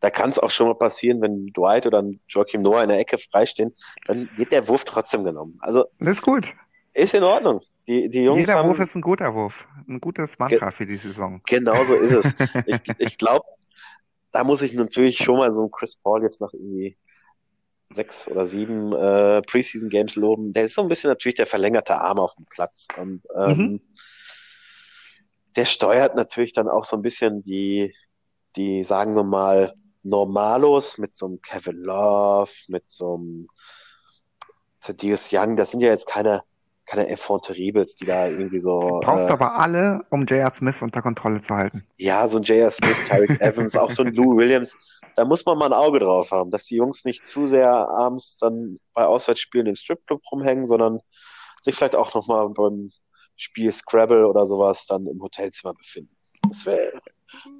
da 0.00 0.10
kann 0.10 0.30
es 0.30 0.38
auch 0.38 0.50
schon 0.50 0.68
mal 0.68 0.74
passieren, 0.74 1.20
wenn 1.20 1.48
Dwight 1.48 1.86
oder 1.86 2.02
Joachim 2.28 2.62
Noah 2.62 2.82
in 2.82 2.88
der 2.88 2.98
Ecke 2.98 3.18
freistehen, 3.18 3.72
dann 4.06 4.28
wird 4.36 4.50
der 4.52 4.68
Wurf 4.68 4.84
trotzdem 4.84 5.22
genommen. 5.24 5.56
Also 5.60 5.84
Das 5.98 6.12
ist 6.14 6.22
gut. 6.22 6.54
ist 6.94 7.14
in 7.14 7.22
Ordnung. 7.22 7.60
Die, 7.86 8.08
die 8.08 8.24
Jungs 8.24 8.40
Jeder 8.40 8.54
haben, 8.54 8.68
Wurf 8.68 8.80
ist 8.80 8.94
ein 8.96 9.02
guter 9.02 9.34
Wurf. 9.34 9.66
Ein 9.86 10.00
gutes 10.00 10.38
Mantra 10.38 10.70
für 10.70 10.86
die 10.86 10.96
Saison. 10.96 11.40
genau 11.46 11.84
so 11.84 11.94
ist 11.94 12.12
es. 12.12 12.34
Ich, 12.66 12.80
ich 12.98 13.18
glaube, 13.18 13.44
da 14.32 14.44
muss 14.44 14.62
ich 14.62 14.74
natürlich 14.74 15.18
schon 15.18 15.38
mal 15.38 15.52
so 15.52 15.62
einen 15.62 15.70
Chris 15.70 15.96
Paul 15.96 16.22
jetzt 16.22 16.40
nach 16.40 16.52
irgendwie 16.52 16.98
sechs 17.90 18.28
oder 18.28 18.46
sieben 18.46 18.92
äh, 18.92 19.42
Preseason 19.42 19.88
Games 19.88 20.16
loben. 20.16 20.52
Der 20.52 20.64
ist 20.64 20.74
so 20.74 20.82
ein 20.82 20.88
bisschen 20.88 21.10
natürlich 21.10 21.36
der 21.36 21.46
verlängerte 21.46 21.96
Arm 22.00 22.18
auf 22.18 22.34
dem 22.34 22.46
Platz. 22.46 22.88
Und 22.98 23.26
ähm, 23.36 23.80
Mhm. 23.80 23.80
der 25.56 25.64
steuert 25.64 26.14
natürlich 26.16 26.52
dann 26.52 26.68
auch 26.68 26.84
so 26.84 26.96
ein 26.96 27.02
bisschen 27.02 27.42
die, 27.42 27.94
die, 28.56 28.84
sagen 28.84 29.14
wir 29.14 29.24
mal, 29.24 29.72
Normalos 30.02 30.98
mit 30.98 31.14
so 31.14 31.26
einem 31.26 31.40
Kevin 31.40 31.78
Love, 31.82 32.52
mit 32.68 32.88
so 32.88 33.14
einem 33.14 33.48
Thaddeus 34.80 35.30
Young. 35.32 35.56
Das 35.56 35.70
sind 35.72 35.80
ja 35.80 35.88
jetzt 35.88 36.06
keine, 36.06 36.42
keine 36.86 37.08
Enfant 37.08 37.44
terribles, 37.44 37.96
die 37.96 38.06
da 38.06 38.28
irgendwie 38.28 38.58
so, 38.58 39.00
Brauchst 39.02 39.28
äh, 39.28 39.32
aber 39.32 39.58
alle, 39.58 40.00
um 40.10 40.24
J.R. 40.24 40.52
Smith 40.54 40.80
unter 40.82 41.02
Kontrolle 41.02 41.40
zu 41.40 41.54
halten. 41.54 41.84
ja, 41.96 42.26
so 42.28 42.38
ein 42.38 42.44
J.R. 42.44 42.70
Smith, 42.70 42.96
Tyreek 43.08 43.40
Evans, 43.40 43.76
auch 43.76 43.90
so 43.90 44.04
ein 44.04 44.14
Lou 44.14 44.36
Williams. 44.36 44.76
Da 45.16 45.24
muss 45.24 45.44
man 45.44 45.58
mal 45.58 45.66
ein 45.66 45.72
Auge 45.72 45.98
drauf 45.98 46.30
haben, 46.30 46.50
dass 46.50 46.64
die 46.64 46.76
Jungs 46.76 47.04
nicht 47.04 47.26
zu 47.26 47.46
sehr 47.46 47.70
abends 47.70 48.38
dann 48.38 48.76
bei 48.94 49.04
Auswärtsspielen 49.04 49.66
im 49.66 49.76
Stripclub 49.76 50.22
rumhängen, 50.30 50.66
sondern 50.66 51.00
sich 51.60 51.74
vielleicht 51.74 51.96
auch 51.96 52.14
nochmal 52.14 52.48
beim 52.50 52.90
Spiel 53.36 53.72
Scrabble 53.72 54.26
oder 54.26 54.46
sowas 54.46 54.86
dann 54.86 55.06
im 55.06 55.20
Hotelzimmer 55.20 55.74
befinden. 55.74 56.14
Das 56.48 56.64
wäre, 56.64 56.92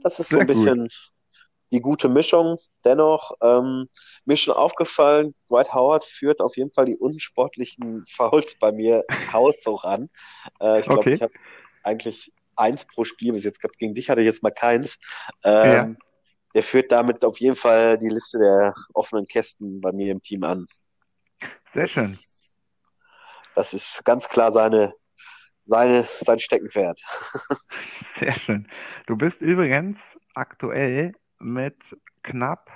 das 0.03 0.21
ist 0.21 0.31
so 0.31 0.39
ein 0.39 0.49
Sehr 0.49 0.77
gut. 0.77 1.13
Die 1.73 1.81
gute 1.81 2.09
Mischung. 2.09 2.59
Dennoch, 2.85 3.33
ähm, 3.43 3.87
mir 4.25 4.37
schon 4.37 4.55
aufgefallen, 4.55 5.35
Dwight 5.51 5.73
Howard 5.75 6.05
führt 6.05 6.41
auf 6.41 6.57
jeden 6.57 6.73
Fall 6.73 6.87
die 6.87 6.97
unsportlichen 6.97 8.05
Fouls 8.11 8.57
bei 8.59 8.73
mir 8.73 9.05
haushoch 9.33 9.85
an. 9.85 10.11
Äh, 10.61 10.81
ich 10.81 10.91
glaube, 10.93 11.09
Okay. 11.09 11.15
ich 11.15 11.23
habe 11.23 11.35
eigentlich 11.83 12.33
eins 12.57 12.87
pro 12.87 13.05
Spiel 13.05 13.33
bis 13.33 13.45
jetzt 13.45 13.61
gehabt. 13.61 13.79
Gegen 13.79 13.95
dich 13.95 14.11
hatte 14.11 14.21
ich 14.23 14.27
jetzt 14.27 14.43
mal 14.43 14.51
keins. 14.51 14.99
Ähm, 15.45 15.99
Der 16.55 16.63
führt 16.65 16.93
damit 16.93 17.25
auf 17.25 17.39
jeden 17.41 17.57
Fall 17.57 17.99
die 17.99 18.09
Liste 18.09 18.39
der 18.39 18.75
offenen 18.95 19.27
Kästen 19.27 19.81
bei 19.81 19.93
mir 19.93 20.13
im 20.13 20.23
Team 20.23 20.45
an. 20.45 20.67
Sehr 21.73 21.87
Das 21.87 21.89
schön. 21.89 22.19
ist- 22.19 22.55
Das 23.55 23.73
ist 23.75 24.05
ganz 24.05 24.29
klar 24.29 24.53
seine, 24.53 24.95
seine, 25.65 26.09
sein 26.21 26.41
Steckenpferd. 26.41 27.01
Sehr 28.01 28.33
schön. 28.35 28.69
Du 29.07 29.17
bist 29.17 29.41
übrigens 29.43 30.19
aktuell 30.35 31.13
mit 31.41 31.97
knapp 32.23 32.71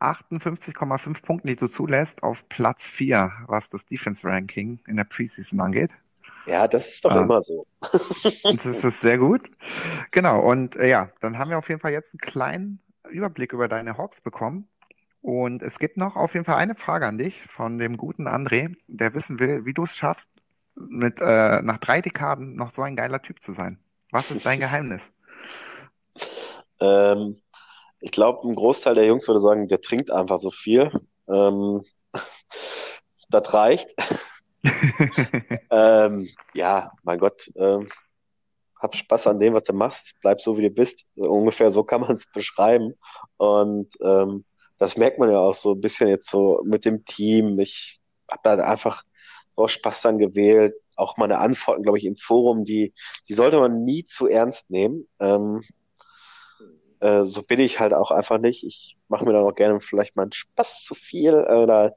58,5 0.00 1.22
Punkten, 1.22 1.48
die 1.48 1.56
du 1.56 1.68
zulässt, 1.68 2.22
auf 2.22 2.48
Platz 2.48 2.82
4, 2.84 3.32
was 3.46 3.68
das 3.68 3.86
Defense 3.86 4.26
Ranking 4.26 4.80
in 4.86 4.96
der 4.96 5.04
Preseason 5.04 5.60
angeht. 5.60 5.92
Ja, 6.44 6.66
das 6.68 6.88
ist 6.88 7.04
doch 7.04 7.12
Ah. 7.12 7.22
immer 7.22 7.42
so. 7.42 7.66
Das 8.50 8.66
ist 8.66 9.00
sehr 9.00 9.18
gut. 9.18 9.50
Genau, 10.10 10.40
und 10.40 10.76
äh, 10.76 10.88
ja, 10.88 11.10
dann 11.20 11.38
haben 11.38 11.50
wir 11.50 11.58
auf 11.58 11.68
jeden 11.68 11.80
Fall 11.80 11.92
jetzt 11.92 12.12
einen 12.14 12.20
kleinen 12.20 12.80
Überblick 13.08 13.52
über 13.52 13.68
deine 13.68 13.96
Hawks 13.98 14.20
bekommen. 14.20 14.68
Und 15.22 15.62
es 15.62 15.78
gibt 15.78 15.96
noch 15.98 16.16
auf 16.16 16.34
jeden 16.34 16.44
Fall 16.46 16.56
eine 16.56 16.74
Frage 16.74 17.06
an 17.06 17.18
dich 17.18 17.44
von 17.48 17.78
dem 17.78 17.96
guten 17.96 18.28
André, 18.28 18.76
der 18.88 19.14
wissen 19.14 19.38
will, 19.40 19.64
wie 19.66 19.74
du 19.74 19.84
es 19.84 19.96
schaffst, 19.96 20.28
mit 20.74 21.20
äh, 21.20 21.62
nach 21.62 21.78
drei 21.78 22.00
Dekaden 22.02 22.56
noch 22.56 22.70
so 22.72 22.82
ein 22.82 22.96
geiler 22.96 23.22
Typ 23.22 23.42
zu 23.42 23.54
sein. 23.54 23.78
Was 24.10 24.30
ist 24.32 24.44
dein 24.46 24.60
Geheimnis? 24.60 25.11
Ähm, 26.82 27.40
ich 28.00 28.10
glaube, 28.10 28.48
ein 28.48 28.56
Großteil 28.56 28.96
der 28.96 29.06
Jungs 29.06 29.28
würde 29.28 29.40
sagen, 29.40 29.68
der 29.68 29.80
trinkt 29.80 30.10
einfach 30.10 30.38
so 30.38 30.50
viel. 30.50 30.90
Ähm, 31.28 31.82
das 33.30 33.54
reicht. 33.54 33.94
Ähm, 35.70 36.28
ja, 36.54 36.92
mein 37.02 37.18
Gott, 37.18 37.50
ähm, 37.56 37.88
hab 38.78 38.94
Spaß 38.94 39.28
an 39.28 39.40
dem, 39.40 39.54
was 39.54 39.64
du 39.64 39.72
machst. 39.72 40.14
Bleib 40.20 40.40
so, 40.40 40.58
wie 40.58 40.62
du 40.62 40.70
bist. 40.70 41.04
Ungefähr 41.16 41.70
so 41.70 41.82
kann 41.82 42.02
man 42.02 42.12
es 42.12 42.30
beschreiben. 42.30 42.94
Und 43.38 43.88
ähm, 44.02 44.44
das 44.78 44.96
merkt 44.96 45.18
man 45.18 45.30
ja 45.30 45.38
auch 45.38 45.54
so 45.54 45.72
ein 45.72 45.80
bisschen 45.80 46.08
jetzt 46.08 46.30
so 46.30 46.60
mit 46.64 46.84
dem 46.84 47.04
Team. 47.04 47.58
Ich 47.58 48.00
habe 48.30 48.40
da 48.44 48.54
einfach 48.64 49.02
so 49.52 49.66
Spaß 49.66 50.02
dann 50.02 50.18
gewählt. 50.18 50.74
Auch 50.96 51.16
meine 51.16 51.38
Antworten, 51.38 51.82
glaube 51.82 51.98
ich, 51.98 52.04
im 52.04 52.16
Forum, 52.16 52.64
die, 52.64 52.92
die 53.28 53.34
sollte 53.34 53.58
man 53.58 53.84
nie 53.84 54.04
zu 54.04 54.28
ernst 54.28 54.68
nehmen. 54.70 55.08
Ähm, 55.20 55.62
äh, 57.02 57.26
so 57.26 57.42
bin 57.42 57.60
ich 57.60 57.80
halt 57.80 57.92
auch 57.92 58.10
einfach 58.10 58.38
nicht. 58.38 58.64
Ich 58.64 58.96
mache 59.08 59.24
mir 59.24 59.32
dann 59.32 59.44
auch 59.44 59.54
gerne 59.54 59.80
vielleicht 59.80 60.16
mal 60.16 60.22
einen 60.22 60.32
Spaß 60.32 60.84
zu 60.84 60.94
viel 60.94 61.34
oder 61.34 61.96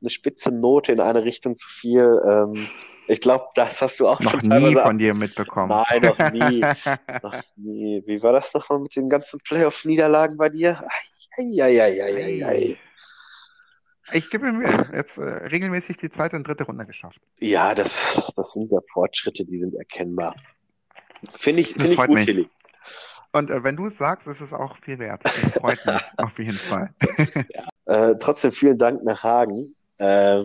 eine 0.00 0.10
spitze 0.10 0.50
Note 0.52 0.92
in 0.92 1.00
eine 1.00 1.24
Richtung 1.24 1.56
zu 1.56 1.68
viel. 1.68 2.20
Ähm, 2.24 2.68
ich 3.06 3.20
glaube, 3.20 3.46
das 3.54 3.82
hast 3.82 4.00
du 4.00 4.08
auch 4.08 4.20
Noch 4.20 4.30
schon 4.30 4.48
nie 4.48 4.74
von 4.76 4.96
dir 4.98 5.14
mitbekommen. 5.14 5.68
Nein, 5.68 6.02
noch 6.02 6.18
nie. 6.32 6.60
noch 7.22 7.42
nie. 7.56 8.02
Wie 8.06 8.22
war 8.22 8.32
das 8.32 8.54
nochmal 8.54 8.78
mit 8.78 8.96
den 8.96 9.08
ganzen 9.08 9.40
Playoff-Niederlagen 9.40 10.36
bei 10.36 10.48
dir? 10.48 10.86
Eieieiei. 11.36 12.78
Ich 14.12 14.30
gebe 14.30 14.44
mir 14.44 14.52
Mühe. 14.52 14.90
Jetzt 14.92 15.18
äh, 15.18 15.22
regelmäßig 15.22 15.96
die 15.96 16.10
zweite 16.10 16.36
und 16.36 16.46
dritte 16.46 16.64
Runde 16.64 16.86
geschafft. 16.86 17.20
Ja, 17.40 17.74
das, 17.74 18.20
das 18.36 18.52
sind 18.52 18.70
ja 18.70 18.78
Fortschritte, 18.92 19.44
die 19.44 19.58
sind 19.58 19.74
erkennbar. 19.74 20.34
Finde 21.36 21.62
ich, 21.62 21.74
Das 21.74 21.82
finde 21.82 21.92
ich 21.94 22.06
gut, 22.06 22.14
mich. 22.14 22.26
Tilly. 22.26 22.50
Und 23.34 23.50
äh, 23.50 23.64
wenn 23.64 23.76
du 23.76 23.86
es 23.86 23.98
sagst, 23.98 24.28
ist 24.28 24.40
es 24.40 24.52
auch 24.52 24.76
viel 24.78 25.00
wert. 25.00 25.24
Das 25.24 25.34
freut 25.54 25.84
mich 25.84 26.00
auf 26.18 26.38
jeden 26.38 26.52
Fall. 26.52 26.94
Äh, 27.86 28.14
trotzdem 28.18 28.52
vielen 28.52 28.78
Dank 28.78 29.02
nach 29.04 29.24
Hagen, 29.24 29.74
äh, 29.98 30.42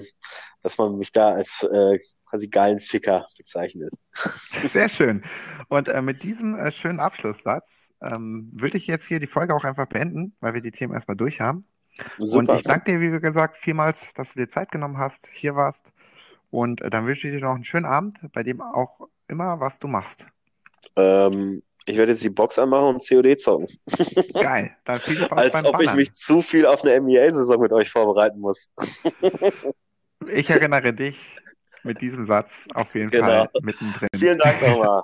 dass 0.64 0.78
man 0.78 0.98
mich 0.98 1.12
da 1.12 1.36
als 1.36 1.64
äh, 1.64 2.00
quasi 2.26 2.50
geilen 2.50 2.80
Ficker 2.80 3.28
bezeichnet. 3.38 3.94
Sehr 4.68 4.90
schön. 4.90 5.24
Und 5.68 5.88
äh, 5.88 6.02
mit 6.02 6.24
diesem 6.24 6.56
äh, 6.56 6.72
schönen 6.72 7.00
Abschlusssatz 7.00 7.70
ähm, 8.02 8.50
würde 8.54 8.78
ich 8.78 8.88
jetzt 8.88 9.06
hier 9.06 9.20
die 9.20 9.28
Folge 9.28 9.56
auch 9.56 9.64
einfach 9.64 9.88
beenden, 9.88 10.36
weil 10.40 10.56
wir 10.56 10.62
die 10.62 10.72
Themen 10.72 10.94
erstmal 10.94 11.16
durch 11.16 11.40
haben. 11.40 11.66
Und 12.18 12.28
Super. 12.28 12.56
ich 12.56 12.64
danke 12.64 12.92
dir, 12.92 13.00
wie 13.00 13.20
gesagt, 13.20 13.58
vielmals, 13.58 14.14
dass 14.16 14.34
du 14.34 14.40
dir 14.40 14.50
Zeit 14.50 14.72
genommen 14.72 14.98
hast, 14.98 15.30
hier 15.32 15.56
warst. 15.56 15.94
Und 16.50 16.82
dann 16.82 17.06
wünsche 17.06 17.28
ich 17.28 17.36
dir 17.36 17.42
noch 17.42 17.56
einen 17.56 17.64
schönen 17.64 17.86
Abend, 17.86 18.18
bei 18.34 18.42
dem 18.42 18.62
auch 18.62 19.08
immer, 19.28 19.60
was 19.60 19.78
du 19.78 19.88
machst. 19.88 20.26
Ähm, 20.96 21.62
ich 21.86 21.98
werde 21.98 22.12
jetzt 22.12 22.24
die 22.24 22.30
Box 22.30 22.60
anmachen 22.60 22.96
und 22.96 23.08
COD 23.08 23.40
zocken. 23.40 23.68
Geil. 24.34 24.76
Dann 24.86 25.00
viel 25.00 25.18
Spaß 25.18 25.38
Als 25.38 25.52
beim 25.54 25.66
ob 25.66 25.74
ich 25.80 25.86
Ballern. 25.88 25.96
mich 25.96 26.12
zu 26.14 26.42
viel 26.42 26.66
auf 26.66 26.84
eine 26.84 27.00
NBA-Saison 27.00 27.60
mit 27.62 27.72
euch 27.74 27.90
vorbereiten 27.90 28.40
muss. 28.40 28.72
Ich 30.28 30.50
erinnere 30.50 30.94
dich 30.94 31.18
mit 31.84 32.02
diesem 32.02 32.26
Satz 32.26 32.52
auf 32.74 32.94
jeden 32.94 33.10
Genau. 33.10 33.26
Fall 33.26 33.50
mittendrin. 33.62 34.10
Vielen 34.16 34.38
Dank 34.38 34.62
nochmal. 34.62 35.04